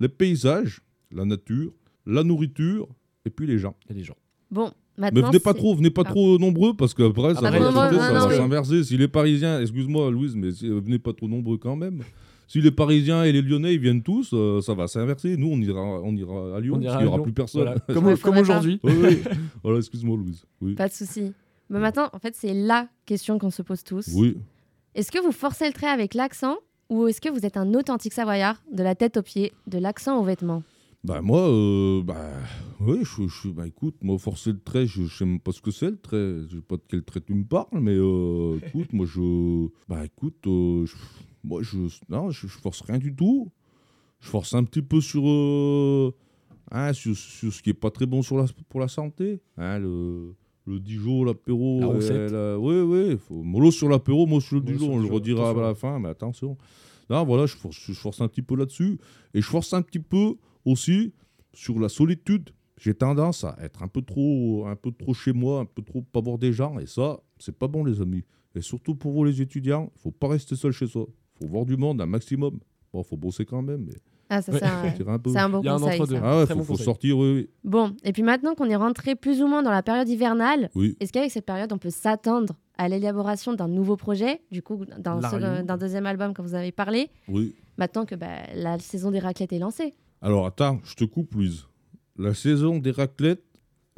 les 0.00 0.08
paysages, 0.08 0.80
la 1.12 1.24
nature, 1.24 1.72
la 2.06 2.22
nourriture 2.24 2.88
et 3.24 3.30
puis 3.30 3.46
les 3.46 3.58
gens. 3.58 3.74
Et 3.88 3.94
les 3.94 4.02
gens. 4.02 4.16
Bon, 4.50 4.72
Mais 4.98 5.10
maintenant. 5.10 5.28
venez 5.28 5.38
pas 5.40 5.54
trop, 5.54 5.74
venez 5.74 5.90
pas 5.90 6.02
Ah. 6.06 6.10
trop 6.10 6.38
nombreux 6.38 6.74
parce 6.74 6.94
qu'après 6.94 7.34
ça 7.34 7.42
va, 7.42 7.50
non, 7.52 7.66
non, 7.66 7.72
ça 7.72 7.90
non, 8.12 8.28
va 8.28 8.36
s'inverser. 8.36 8.82
Si 8.84 8.96
les 8.96 9.08
Parisiens, 9.08 9.60
excuse-moi 9.60 10.10
Louise, 10.10 10.34
mais 10.34 10.50
si- 10.52 10.68
venez 10.68 10.98
pas 10.98 11.12
trop 11.12 11.28
nombreux 11.28 11.58
quand 11.58 11.76
même. 11.76 12.02
Si 12.48 12.60
les 12.60 12.72
Parisiens 12.72 13.22
et 13.22 13.30
les 13.30 13.42
Lyonnais 13.42 13.74
ils 13.74 13.80
viennent 13.80 14.02
tous, 14.02 14.30
euh, 14.32 14.60
ça 14.60 14.74
va 14.74 14.88
s'inverser. 14.88 15.36
Nous 15.36 15.48
on 15.52 15.60
ira, 15.60 15.80
on 16.02 16.16
ira 16.16 16.56
à 16.56 16.60
Lyon, 16.60 16.74
On 16.78 16.80
parce 16.82 16.96
qu'il 16.96 17.06
n'y 17.06 17.12
aura 17.12 17.22
plus 17.22 17.32
personne. 17.32 17.62
Voilà. 17.62 17.78
Comme, 17.94 18.06
Ouais, 18.06 18.40
aujourd'hui. 18.40 18.80
Oui, 18.82 18.92
oui. 19.00 19.18
voilà, 19.62 19.78
excuse-moi 19.78 20.16
Louise. 20.16 20.44
Oui. 20.60 20.74
Pas 20.74 20.88
de 20.88 20.92
souci. 20.92 21.32
Mais 21.68 21.78
maintenant, 21.78 22.08
en 22.12 22.18
fait, 22.18 22.34
c'est 22.34 22.52
la 22.52 22.88
question 23.06 23.38
qu'on 23.38 23.50
se 23.52 23.62
pose 23.62 23.84
tous. 23.84 24.08
Oui. 24.16 24.36
Est-ce 24.96 25.12
que 25.12 25.20
vous 25.22 25.30
forcez 25.30 25.66
le 25.68 25.72
trait 25.72 25.86
avec 25.86 26.14
l'accent 26.14 26.56
ou 26.90 27.06
est-ce 27.06 27.20
que 27.20 27.30
vous 27.30 27.46
êtes 27.46 27.56
un 27.56 27.72
authentique 27.74 28.12
savoyard 28.12 28.60
de 28.72 28.82
la 28.82 28.94
tête 28.94 29.16
aux 29.16 29.22
pieds, 29.22 29.52
de 29.66 29.78
l'accent 29.78 30.18
aux 30.20 30.24
vêtements? 30.24 30.62
Bah 31.02 31.22
moi, 31.22 31.48
euh, 31.48 32.02
bah 32.02 32.30
oui, 32.80 32.98
je, 33.04 33.26
je, 33.26 33.48
bah 33.48 33.66
écoute, 33.66 33.94
moi 34.02 34.18
forcer 34.18 34.52
le 34.52 34.60
trait, 34.60 34.86
je, 34.86 35.04
je 35.04 35.16
sais 35.16 35.24
même 35.24 35.40
pas 35.40 35.52
ce 35.52 35.62
que 35.62 35.70
c'est 35.70 35.88
le 35.90 35.96
trait, 35.96 36.42
je 36.50 36.56
sais 36.56 36.62
pas 36.62 36.76
de 36.76 36.82
quel 36.86 37.02
trait 37.02 37.22
tu 37.22 37.32
me 37.32 37.44
parles, 37.44 37.68
mais 37.80 37.94
euh, 37.96 38.58
écoute, 38.66 38.92
moi 38.92 39.06
je, 39.06 39.68
bah 39.88 40.04
écoute, 40.04 40.46
euh, 40.46 40.84
je- 40.84 40.96
moi 41.42 41.62
je, 41.62 41.78
non, 42.10 42.28
je, 42.30 42.46
je 42.46 42.58
force 42.58 42.82
rien 42.82 42.98
du 42.98 43.14
tout, 43.16 43.50
je 44.20 44.28
force 44.28 44.52
un 44.52 44.62
petit 44.64 44.82
peu 44.82 45.00
sur, 45.00 45.22
hein, 46.70 46.92
sur, 46.92 47.16
sur 47.16 47.52
ce 47.52 47.62
qui 47.62 47.70
est 47.70 47.74
pas 47.74 47.90
très 47.90 48.04
bon 48.06 48.22
sur 48.22 48.36
la, 48.36 48.44
pour 48.68 48.80
la 48.80 48.88
santé, 48.88 49.40
hein, 49.56 49.78
le, 49.78 50.34
le 50.70 50.80
Dijon, 50.80 51.24
l'apéro, 51.24 51.80
La 51.80 51.88
euh, 51.88 52.52
la- 52.54 52.58
oui, 52.58 52.80
oui, 53.10 53.18
faut, 53.18 53.42
mollo 53.42 53.70
sur 53.70 53.88
l'apéro, 53.88 54.26
moi 54.26 54.40
sur 54.40 54.56
le 54.56 54.62
Mollo 54.62 54.72
Dijon, 54.78 54.92
on 54.94 54.98
le 54.98 55.08
redira 55.08 55.50
à 55.50 55.54
la 55.54 55.74
fin, 55.74 55.98
mais 55.98 56.08
attention. 56.08 56.56
Non, 57.10 57.24
voilà, 57.24 57.46
je 57.46 57.56
force, 57.56 57.76
je 57.76 57.92
force 57.92 58.20
un 58.20 58.28
petit 58.28 58.42
peu 58.42 58.54
là-dessus. 58.56 58.98
Et 59.34 59.40
je 59.40 59.46
force 59.46 59.72
un 59.74 59.82
petit 59.82 59.98
peu 59.98 60.34
aussi 60.64 61.12
sur 61.52 61.78
la 61.80 61.88
solitude. 61.88 62.50
J'ai 62.78 62.94
tendance 62.94 63.44
à 63.44 63.56
être 63.60 63.82
un 63.82 63.88
peu 63.88 64.00
trop, 64.00 64.64
un 64.66 64.76
peu 64.76 64.92
trop 64.92 65.12
chez 65.12 65.32
moi, 65.32 65.60
un 65.60 65.64
peu 65.64 65.82
trop 65.82 66.02
pas 66.02 66.20
voir 66.20 66.38
des 66.38 66.52
gens. 66.52 66.78
Et 66.78 66.86
ça, 66.86 67.20
c'est 67.38 67.58
pas 67.58 67.66
bon, 67.68 67.84
les 67.84 68.00
amis. 68.00 68.22
Et 68.54 68.60
surtout 68.60 68.94
pour 68.94 69.12
vous, 69.12 69.24
les 69.24 69.42
étudiants, 69.42 69.90
il 69.96 70.00
faut 70.00 70.12
pas 70.12 70.28
rester 70.28 70.54
seul 70.56 70.72
chez 70.72 70.86
soi. 70.86 71.06
Il 71.08 71.44
faut 71.46 71.50
voir 71.52 71.66
du 71.66 71.76
monde 71.76 72.00
un 72.00 72.06
maximum. 72.06 72.60
Bon, 72.92 73.02
faut 73.02 73.16
bosser 73.16 73.44
quand 73.44 73.62
même, 73.62 73.84
mais 73.86 73.94
Ah, 74.30 74.40
ça, 74.40 74.52
Ouais. 74.52 74.58
c'est 74.96 75.06
un, 75.06 75.12
un 75.12 75.18
peu. 75.18 75.30
c'est 75.30 75.38
un 75.38 75.48
bon 75.50 75.60
Il 75.60 75.66
y 75.66 75.68
a 75.68 75.74
un 75.74 75.78
conseil. 75.78 76.00
Ah 76.22 76.38
ouais, 76.38 76.46
faut, 76.46 76.54
bon 76.54 76.64
faut 76.64 76.76
sortir, 76.76 77.18
oui, 77.18 77.34
oui. 77.34 77.48
Bon, 77.64 77.94
et 78.04 78.12
puis 78.12 78.22
maintenant 78.22 78.54
qu'on 78.54 78.70
est 78.70 78.76
rentré 78.76 79.16
plus 79.16 79.42
ou 79.42 79.46
moins 79.48 79.62
dans 79.62 79.70
la 79.72 79.82
période 79.82 80.08
hivernale, 80.08 80.70
Oui. 80.74 80.96
est-ce 81.00 81.12
qu'avec 81.12 81.30
cette 81.30 81.44
période, 81.46 81.72
on 81.72 81.78
peut 81.78 81.90
s'attendre 81.90 82.54
à 82.78 82.88
l'élaboration 82.88 83.52
d'un 83.52 83.68
nouveau 83.68 83.96
projet, 83.96 84.40
du 84.50 84.62
coup, 84.62 84.84
d'un 84.98 85.76
deuxième 85.76 86.06
album, 86.06 86.32
comme 86.32 86.46
vous 86.46 86.54
avez 86.54 86.72
parlé, 86.72 87.10
oui. 87.28 87.54
maintenant 87.76 88.06
que 88.06 88.14
bah, 88.14 88.28
la 88.54 88.78
saison 88.78 89.10
des 89.10 89.18
raclettes 89.18 89.52
est 89.52 89.58
lancée? 89.58 89.92
Alors 90.22 90.46
attends, 90.46 90.80
je 90.84 90.94
te 90.94 91.04
coupe, 91.04 91.34
Louise. 91.34 91.66
La 92.16 92.32
saison 92.34 92.78
des 92.78 92.90
raclettes, 92.92 93.42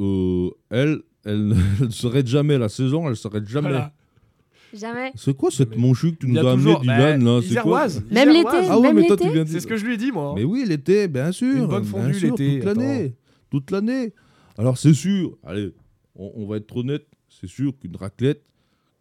euh, 0.01 0.49
elle, 0.71 1.03
elle 1.25 1.49
ne 1.81 1.91
s'arrête 1.91 2.27
jamais. 2.27 2.57
La 2.59 2.69
saison, 2.69 3.09
elle 3.09 3.17
s'arrête 3.17 3.47
jamais. 3.47 3.69
Voilà. 3.69 3.93
Jamais. 4.75 5.13
C'est 5.15 5.37
quoi 5.37 5.51
cette 5.51 5.71
Mais 5.71 5.77
monchue 5.77 6.13
que 6.13 6.19
tu 6.19 6.29
nous 6.29 6.39
as 6.39 6.53
amené, 6.53 6.57
toujours 6.57 6.81
Dylan 6.81 7.25
bah, 7.25 7.31
là 7.31 7.41
C'est 7.47 7.61
quoi 7.61 7.87
Même 8.11 8.29
l'été. 8.31 8.49
Ah 8.53 8.79
ouais, 8.79 8.89
Même 8.89 8.97
mais 8.97 9.07
toi 9.07 9.17
l'été 9.17 9.29
tu 9.29 9.33
viens 9.35 9.45
de 9.45 9.49
C'est 9.49 9.61
ce 9.61 9.67
que 9.67 9.77
je 9.77 9.85
lui 9.85 9.95
ai 9.95 9.97
dit, 9.97 10.13
moi. 10.13 10.33
Mais 10.35 10.45
oui, 10.45 10.65
l'été, 10.67 11.09
bien 11.09 11.33
sûr. 11.33 11.57
Une 11.57 11.67
bonne 11.67 11.85
fondue 11.85 12.13
l'été, 12.13 12.61
Toute 12.61 12.65
l'année. 12.65 13.15
Toute 13.51 13.71
l'année. 13.71 14.13
Alors 14.59 14.79
c'est 14.79 14.95
sûr, 14.95 15.37
allez, 15.45 15.73
on, 16.15 16.31
on 16.37 16.47
va 16.47 16.59
être 16.59 16.77
honnête, 16.77 17.07
c'est 17.29 17.47
sûr 17.47 17.73
qu'une 17.79 17.97
raclette, 17.97 18.43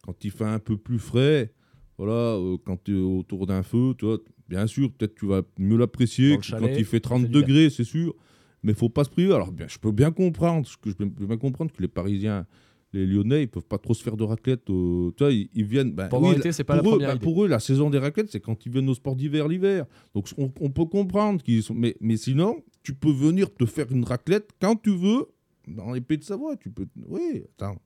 quand 0.04 0.24
il 0.24 0.30
fait 0.30 0.44
un 0.44 0.58
peu 0.58 0.76
plus 0.76 0.98
frais, 0.98 1.52
voilà, 1.98 2.12
euh, 2.12 2.56
quand 2.64 2.82
tu 2.82 2.96
es 2.96 3.00
autour 3.00 3.46
d'un 3.46 3.62
feu, 3.62 3.94
tu 3.98 4.06
vois, 4.06 4.18
bien 4.48 4.66
sûr, 4.66 4.90
peut-être 4.92 5.14
tu 5.14 5.26
vas 5.26 5.42
mieux 5.58 5.76
l'apprécier 5.76 6.36
que 6.36 6.42
chalet, 6.42 6.70
quand 6.70 6.78
il 6.78 6.84
fait 6.84 7.00
30 7.00 7.20
ça 7.20 7.26
fait 7.26 7.32
du 7.32 7.40
degrés, 7.40 7.70
c'est 7.70 7.84
sûr. 7.84 8.14
Mais 8.62 8.74
faut 8.74 8.88
pas 8.88 9.04
se 9.04 9.10
priver. 9.10 9.34
Alors 9.34 9.50
bien, 9.50 9.66
je 9.68 9.78
peux 9.78 9.90
bien 9.90 10.12
comprendre, 10.12 10.66
ce 10.66 10.76
que 10.76 10.90
je 10.90 10.94
peux 10.96 11.26
bien 11.26 11.36
comprendre 11.36 11.72
que 11.72 11.82
les 11.82 11.88
Parisiens, 11.88 12.46
les 12.92 13.06
Lyonnais, 13.06 13.42
ils 13.42 13.48
peuvent 13.48 13.64
pas 13.66 13.78
trop 13.78 13.94
se 13.94 14.02
faire 14.02 14.16
de 14.16 14.24
raclette. 14.24 14.68
euh, 14.70 15.10
tu 15.16 15.24
vois, 15.24 15.32
ils, 15.32 15.48
ils 15.54 15.64
viennent. 15.64 15.92
ben, 15.92 16.08
Pendant 16.08 16.28
oui, 16.30 16.36
l'été, 16.36 16.52
c'est 16.52 16.64
pas 16.64 16.76
la 16.76 16.82
pour 16.82 16.90
eux, 16.92 16.94
première 16.96 17.08
bah, 17.10 17.14
idée. 17.16 17.24
pour 17.24 17.44
eux, 17.44 17.48
la 17.48 17.58
saison 17.58 17.88
des 17.90 17.98
raclettes, 17.98 18.30
c'est 18.30 18.40
quand 18.40 18.66
ils 18.66 18.72
viennent 18.72 18.88
au 18.88 18.94
sport 18.94 19.16
d'hiver 19.16 19.48
l'hiver. 19.48 19.86
Donc 20.14 20.28
on, 20.38 20.52
on 20.60 20.70
peut 20.70 20.84
comprendre 20.84 21.42
qu'ils 21.42 21.62
sont. 21.62 21.74
Mais, 21.74 21.96
mais 22.00 22.16
sinon, 22.16 22.62
tu 22.82 22.94
peux 22.94 23.10
venir 23.12 23.52
te 23.54 23.64
faire 23.66 23.86
une 23.90 24.04
raclette 24.04 24.50
quand 24.60 24.76
tu 24.76 24.90
veux 24.96 25.26
dans 25.68 25.92
les 25.92 26.00
pays 26.00 26.18
de 26.18 26.24
Savoie. 26.24 26.56
Tu 26.56 26.70
peux. 26.70 26.86
Oui, 27.08 27.44
attends. 27.58 27.76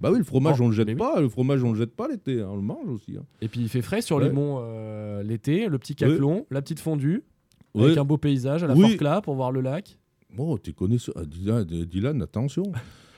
Bah 0.00 0.10
oui, 0.12 0.18
le 0.18 0.24
fromage, 0.24 0.60
Oh, 0.60 0.64
on 0.64 0.68
le 0.68 0.74
jette 0.74 0.88
oui. 0.88 0.94
pas. 0.94 1.20
Le 1.20 1.28
fromage, 1.28 1.62
on 1.64 1.72
le 1.72 1.78
jette 1.78 1.94
pas 1.96 2.06
l'été. 2.08 2.42
hein, 2.42 2.48
on 2.50 2.56
le 2.56 2.62
mange 2.62 2.88
aussi. 2.88 3.16
hein. 3.16 3.24
Et 3.40 3.48
puis 3.48 3.60
il 3.60 3.68
fait 3.68 3.80
frais 3.82 4.02
sur 4.02 4.16
Ouais. 4.16 4.24
les 4.24 4.30
monts 4.30 4.58
euh, 4.60 5.22
l'été, 5.22 5.68
le 5.68 5.78
petit 5.78 5.94
caclon, 5.94 6.44
la 6.50 6.60
petite 6.60 6.80
fondue, 6.80 7.22
Ouais. 7.74 7.84
avec 7.84 7.96
un 7.98 8.04
beau 8.04 8.18
paysage 8.18 8.62
à 8.64 8.66
la 8.66 8.74
Oui. 8.74 8.88
Forclaz 8.90 9.20
pour 9.22 9.34
voir 9.36 9.52
le 9.52 9.60
lac. 9.62 9.98
Bon, 10.34 10.58
tu 10.58 10.74
connais 10.74 10.98
ça. 10.98 11.12
Ah, 11.16 11.24
Dylan, 11.24 11.64
Dylan, 11.64 12.20
attention. 12.20 12.64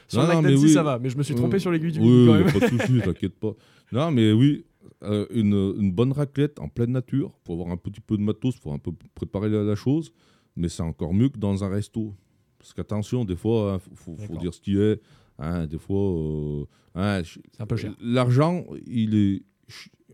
Sur 0.08 0.22
Non, 0.22 0.28
le 0.40 0.42
d'Annecy, 0.42 0.64
oui. 0.64 0.72
ça 0.72 0.82
va, 0.82 0.98
mais 0.98 1.10
je 1.10 1.18
me 1.18 1.22
suis 1.22 1.34
trompé 1.34 1.56
Euh, 1.56 1.58
sur 1.60 1.70
l'aiguille 1.70 1.92
du 1.92 2.00
oui, 2.00 2.26
quand 2.26 2.34
même. 2.34 2.52
pas 2.52 2.58
de 2.60 2.78
souci, 2.78 3.00
t'inquiète 3.04 3.38
pas. 3.38 3.52
Non, 3.92 4.10
mais 4.10 4.32
oui, 4.32 4.64
euh, 5.04 5.26
une, 5.30 5.74
une 5.78 5.92
bonne 5.92 6.12
raclette 6.12 6.58
en 6.60 6.68
pleine 6.68 6.92
nature, 6.92 7.32
faut 7.44 7.52
avoir 7.52 7.70
un 7.70 7.76
petit 7.76 8.00
peu 8.00 8.16
de 8.16 8.22
matos, 8.22 8.56
faut 8.58 8.72
un 8.72 8.78
peu 8.78 8.92
préparer 9.14 9.48
la, 9.50 9.62
la 9.62 9.74
chose, 9.74 10.12
mais 10.56 10.68
c'est 10.68 10.82
encore 10.82 11.12
mieux 11.14 11.28
que 11.28 11.38
dans 11.38 11.62
un 11.62 11.68
resto. 11.68 12.14
Parce 12.58 12.72
qu'attention, 12.72 13.24
des 13.24 13.36
fois, 13.36 13.80
il 13.90 13.96
faut, 13.96 14.16
dire 14.40 14.52
ce 14.52 14.60
qui 14.60 14.76
est. 14.80 15.00
hein, 15.38 15.66
des 15.66 15.78
fois, 15.78 16.00
euh, 16.00 16.64
hein, 16.96 17.22
C'est 17.24 17.60
un 17.62 17.66
peu 17.66 17.76
cher. 17.76 17.94
l'argent, 18.00 18.64
il 18.86 19.14
est, 19.14 19.42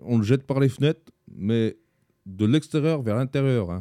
on 0.03 0.19
le 0.19 0.25
jette 0.25 0.45
par 0.47 0.61
les 0.61 0.69
fenêtres, 0.69 1.11
mais 1.35 1.77
de 2.27 2.45
l'extérieur 2.47 3.01
vers 3.03 3.17
l'intérieur. 3.17 3.71
hein. 3.71 3.81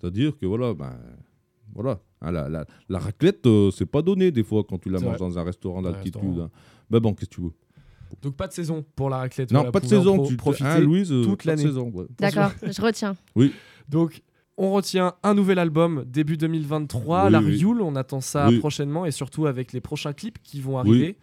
C'est-à-dire 0.00 0.38
que 0.38 0.46
voilà, 0.46 0.72
ben, 0.72 0.96
voilà. 1.74 2.00
hein, 2.22 2.32
la, 2.32 2.48
la- 2.48 2.64
la 2.88 2.98
raclette, 2.98 3.46
euh, 3.46 3.70
c'est 3.70 3.86
pas 3.86 4.02
donné 4.02 4.30
des 4.30 4.42
fois 4.44 4.64
quand 4.68 4.78
tu 4.78 4.88
la 4.90 4.98
manges 5.00 5.10
vrai. 5.10 5.18
dans 5.18 5.38
un 5.38 5.42
restaurant 5.44 5.82
d'altitude. 5.82 6.38
hein. 6.40 6.50
Mais 6.90 7.00
bon, 7.00 7.14
qu'est-ce 7.14 7.30
que 7.30 7.34
tu 7.36 7.40
veux? 7.42 7.52
Donc 8.22 8.34
pas 8.36 8.46
de 8.48 8.52
saison 8.54 8.84
pour 8.96 9.10
la 9.10 9.18
raclette. 9.18 9.52
Non, 9.52 9.58
voilà, 9.60 9.72
pas 9.72 9.80
de 9.80 9.86
saison. 9.86 10.16
pro- 10.16 10.26
tu 10.26 10.36
profiter. 10.36 10.68
hein, 10.68 10.80
Louise, 10.80 11.12
euh, 11.12 11.22
toute 11.24 11.44
l'année. 11.44 11.66
ouais. 11.66 12.06
D'accord, 12.18 12.52
je 12.62 12.80
retiens. 12.80 13.16
Donc 13.88 14.22
on 14.56 14.72
retient 14.72 15.14
un 15.22 15.34
nouvel 15.34 15.58
album 15.58 16.04
début 16.06 16.36
2023, 16.36 17.26
Oui, 17.26 17.30
la 17.32 17.38
oui. 17.40 17.52
Rioule, 17.52 17.80
on 17.82 17.94
attend 17.96 18.20
ça 18.20 18.48
Oui. 18.48 18.58
prochainement 18.58 19.06
et 19.06 19.10
surtout 19.12 19.46
avec 19.46 19.72
les 19.72 19.80
prochains 19.80 20.12
clips 20.12 20.38
qui 20.42 20.60
vont 20.60 20.78
arriver. 20.78 21.16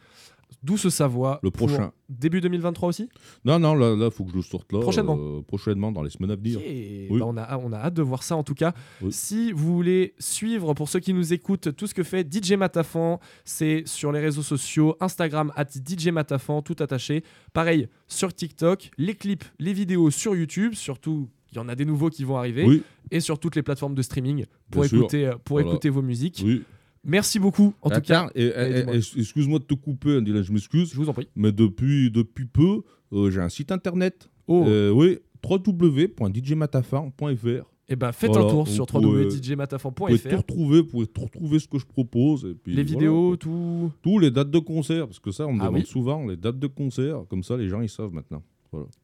D'où 0.66 0.78
ce 0.78 0.90
Savoie. 0.90 1.40
Le 1.44 1.52
prochain. 1.52 1.92
Début 2.10 2.42
2023 2.42 2.90
aussi? 2.90 3.08
Non, 3.46 3.60
non, 3.60 3.76
là, 3.76 3.96
il 4.06 4.12
faut 4.12 4.24
que 4.26 4.32
je 4.32 4.36
le 4.38 4.42
sorte 4.42 4.72
là. 4.74 4.80
Prochainement. 4.80 5.18
euh, 5.20 5.42
prochainement, 5.42 5.92
dans 5.92 6.02
les 6.02 6.10
semaines 6.10 6.32
à 6.32 6.36
venir. 6.36 6.60
Oui. 6.60 7.20
bah, 7.20 7.26
on, 7.28 7.38
a, 7.38 7.58
on 7.58 7.72
a 7.72 7.78
hâte 7.78 7.94
de 7.94 8.02
voir 8.02 8.24
ça 8.24 8.36
en 8.36 8.44
tout 8.44 8.56
cas. 8.56 8.74
Oui. 9.02 9.12
Si 9.12 9.52
vous 9.52 9.76
voulez 9.76 10.14
suivre, 10.20 10.74
pour 10.74 10.90
ceux 10.90 11.00
qui 11.00 11.14
nous 11.14 11.34
écoutent, 11.34 11.76
tout 11.76 11.86
ce 11.88 11.94
que 11.94 12.04
fait 12.04 12.28
DJ 12.32 12.54
Matafan, 12.54 13.20
c'est 13.44 13.84
sur 13.88 14.12
les 14.12 14.20
réseaux 14.20 14.42
sociaux, 14.44 14.96
Instagram, 15.00 15.52
at 15.56 15.66
DJ 15.70 16.08
Matafan, 16.10 16.62
tout 16.64 16.76
attaché. 16.80 17.24
Pareil, 17.54 17.88
sur 18.08 18.34
TikTok, 18.34 18.90
les 18.98 19.14
clips, 19.14 19.46
les 19.60 19.74
vidéos 19.74 20.10
sur 20.10 20.36
YouTube, 20.36 20.74
surtout, 20.74 21.30
il 21.52 21.58
y 21.58 21.60
en 21.60 21.70
a 21.70 21.76
des 21.76 21.86
nouveaux 21.86 22.10
qui 22.10 22.24
vont 22.24 22.38
arriver, 22.38 22.66
Oui, 22.66 22.82
et 23.12 23.20
sur 23.20 23.40
toutes 23.40 23.56
les 23.56 23.64
plateformes 23.64 23.96
de 23.96 24.02
streaming 24.02 24.46
pour, 24.72 24.82
Bien 24.84 25.00
écouter, 25.00 25.28
euh, 25.28 25.36
pour 25.44 25.58
Voilà. 25.58 25.70
écouter 25.70 25.90
vos 25.90 26.02
musiques. 26.02 26.42
oui. 26.44 26.64
Merci 27.06 27.40
beaucoup, 27.40 27.74
en 27.82 27.90
tout 27.90 28.02
cas. 28.02 28.30
Excuse-moi 28.36 29.60
de 29.60 29.64
te 29.66 29.74
couper, 29.76 30.18
hein, 30.18 30.22
Dylan, 30.22 30.44
je 30.44 30.52
m'excuse. 30.52 30.92
Je 30.92 30.96
vous 30.98 31.10
en 31.10 31.14
prie. 31.14 31.28
Mais 31.36 31.52
depuis, 31.52 32.12
depuis 32.12 32.46
peu, 32.46 32.82
euh, 33.14 33.30
j'ai 33.32 33.40
un 33.42 33.50
site 33.50 33.72
internet. 33.72 34.30
Oh, 34.48 34.64
Euh, 34.68 34.92
oui, 34.92 35.18
www.djmatafan.fr. 35.48 37.66
et 37.88 37.96
ben 37.96 38.12
faites 38.12 38.32
voilà, 38.32 38.46
un 38.46 38.50
tour 38.50 38.68
sur 38.68 38.86
pourrait- 38.88 39.04
Vous 39.06 39.12
pouvez 39.12 39.24
tout 39.28 39.36
www.djmatafan.fr. 39.36 40.38
retrouver, 40.38 40.82
vous 40.82 40.88
pouvez 40.88 41.08
tout 41.08 41.22
retrouver 41.22 41.60
ce 41.60 41.68
que 41.68 41.78
je 41.80 41.86
propose. 41.86 42.46
Et 42.46 42.54
puis, 42.56 42.74
Les 42.74 42.84
voilà. 42.84 42.98
vidéos, 43.00 43.36
tout. 43.38 43.92
Tous 44.02 44.18
les 44.20 44.32
dates 44.32 44.50
de 44.52 44.60
concert, 44.60 45.06
parce 45.08 45.20
que 45.20 45.32
ça, 45.32 45.46
on 45.48 45.54
me 45.54 45.62
Ah 45.62 45.68
demande 45.68 45.82
oui. 45.82 45.86
souvent 45.88 46.26
les 46.28 46.36
dates 46.38 46.60
de 46.60 46.68
concert. 46.68 47.24
Comme 47.30 47.44
ça, 47.44 47.56
les 47.58 47.68
gens, 47.70 47.82
ils 47.82 47.90
savent 47.90 48.14
maintenant. 48.14 48.44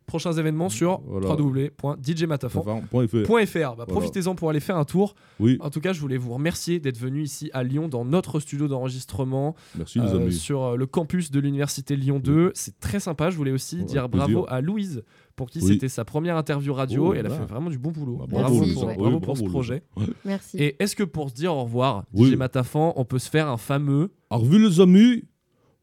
Prochains 0.05 0.33
événements 0.33 0.67
sur 0.69 0.99
Voilà. 1.07 1.29
www.djmatafan.fr. 1.35 2.67
Enfin.fr. 2.93 3.75
Bah, 3.77 3.85
Profitez-en 3.87 4.35
pour 4.35 4.49
aller 4.49 4.59
faire 4.59 4.77
un 4.77 4.83
tour. 4.85 5.15
Oui, 5.39 5.57
En 5.61 5.69
tout 5.69 5.79
cas, 5.81 5.93
je 5.93 6.01
voulais 6.01 6.17
vous 6.17 6.33
remercier 6.33 6.79
d'être 6.79 6.97
venu 6.97 7.21
ici 7.23 7.49
à 7.53 7.63
Lyon 7.63 7.87
dans 7.87 8.03
notre 8.05 8.39
studio 8.39 8.67
d'enregistrement 8.67 9.55
merci 9.77 9.99
les 9.99 10.07
euh, 10.07 10.17
amis. 10.17 10.33
sur 10.33 10.63
euh, 10.63 10.75
le 10.75 10.85
campus 10.85 11.31
de 11.31 11.39
l'université 11.39 11.95
Lyon 11.95 12.19
2. 12.19 12.51
C'est 12.55 12.79
très 12.79 12.99
sympa. 12.99 13.29
Je 13.29 13.37
voulais 13.37 13.51
aussi 13.51 13.83
dire 13.85 14.09
plaisir. 14.09 14.27
bravo 14.27 14.45
à 14.49 14.61
Louise 14.61 15.03
pour 15.35 15.49
qui 15.49 15.59
Oui. 15.61 15.67
c'était 15.73 15.87
sa 15.89 16.03
première 16.05 16.35
interview 16.37 16.73
radio 16.73 17.07
Oh, 17.09 17.13
et 17.13 17.19
elle 17.19 17.25
a 17.27 17.29
fait 17.29 17.45
vraiment 17.45 17.69
du 17.69 17.79
bon 17.79 17.91
boulot. 17.91 18.17
Bah, 18.17 18.25
bravo 18.29 18.63
pour, 18.73 18.85
bravo 19.19 19.35
ce 19.35 19.43
projet. 19.45 19.83
Merci. 20.25 20.57
Et 20.57 20.75
est-ce 20.83 20.95
que 20.95 21.03
pour 21.03 21.29
se 21.29 21.35
dire 21.35 21.55
au 21.55 21.63
revoir, 21.63 22.03
Oui. 22.13 22.31
DJ 22.31 22.35
Matafan, 22.35 22.93
on 22.97 23.05
peut 23.05 23.19
se 23.19 23.29
faire 23.29 23.47
un 23.47 23.57
fameux 23.57 24.11
Alors, 24.29 24.43
vu 24.45 24.61
les 24.61 24.79
amis, 24.81 25.23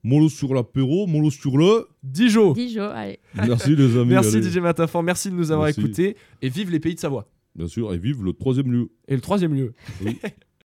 mollo 0.02 0.28
sur 0.28 0.54
l'apéro, 0.54 1.06
mollo 1.06 1.30
sur 1.30 1.56
le. 1.56 1.88
Dijon 2.02 2.52
Dijon, 2.52 2.90
allez. 2.90 3.18
Merci 3.34 3.76
les 3.76 3.96
amis. 3.96 4.10
Merci 4.10 4.36
allez. 4.36 4.50
DJ 4.50 4.58
Matafan, 4.58 5.02
merci 5.02 5.30
de 5.30 5.34
nous 5.34 5.50
avoir 5.50 5.66
Merci. 5.66 5.80
écoutés 5.80 6.16
et 6.42 6.48
vive 6.48 6.70
les 6.70 6.80
pays 6.80 6.94
de 6.94 7.00
Savoie. 7.00 7.28
Bien 7.54 7.66
sûr, 7.66 7.92
et 7.92 7.98
vive 7.98 8.22
le 8.24 8.32
troisième 8.32 8.70
lieu. 8.70 8.90
Et 9.08 9.14
le 9.14 9.20
troisième 9.20 9.54
lieu. 9.54 9.74
Oui. 10.04 10.18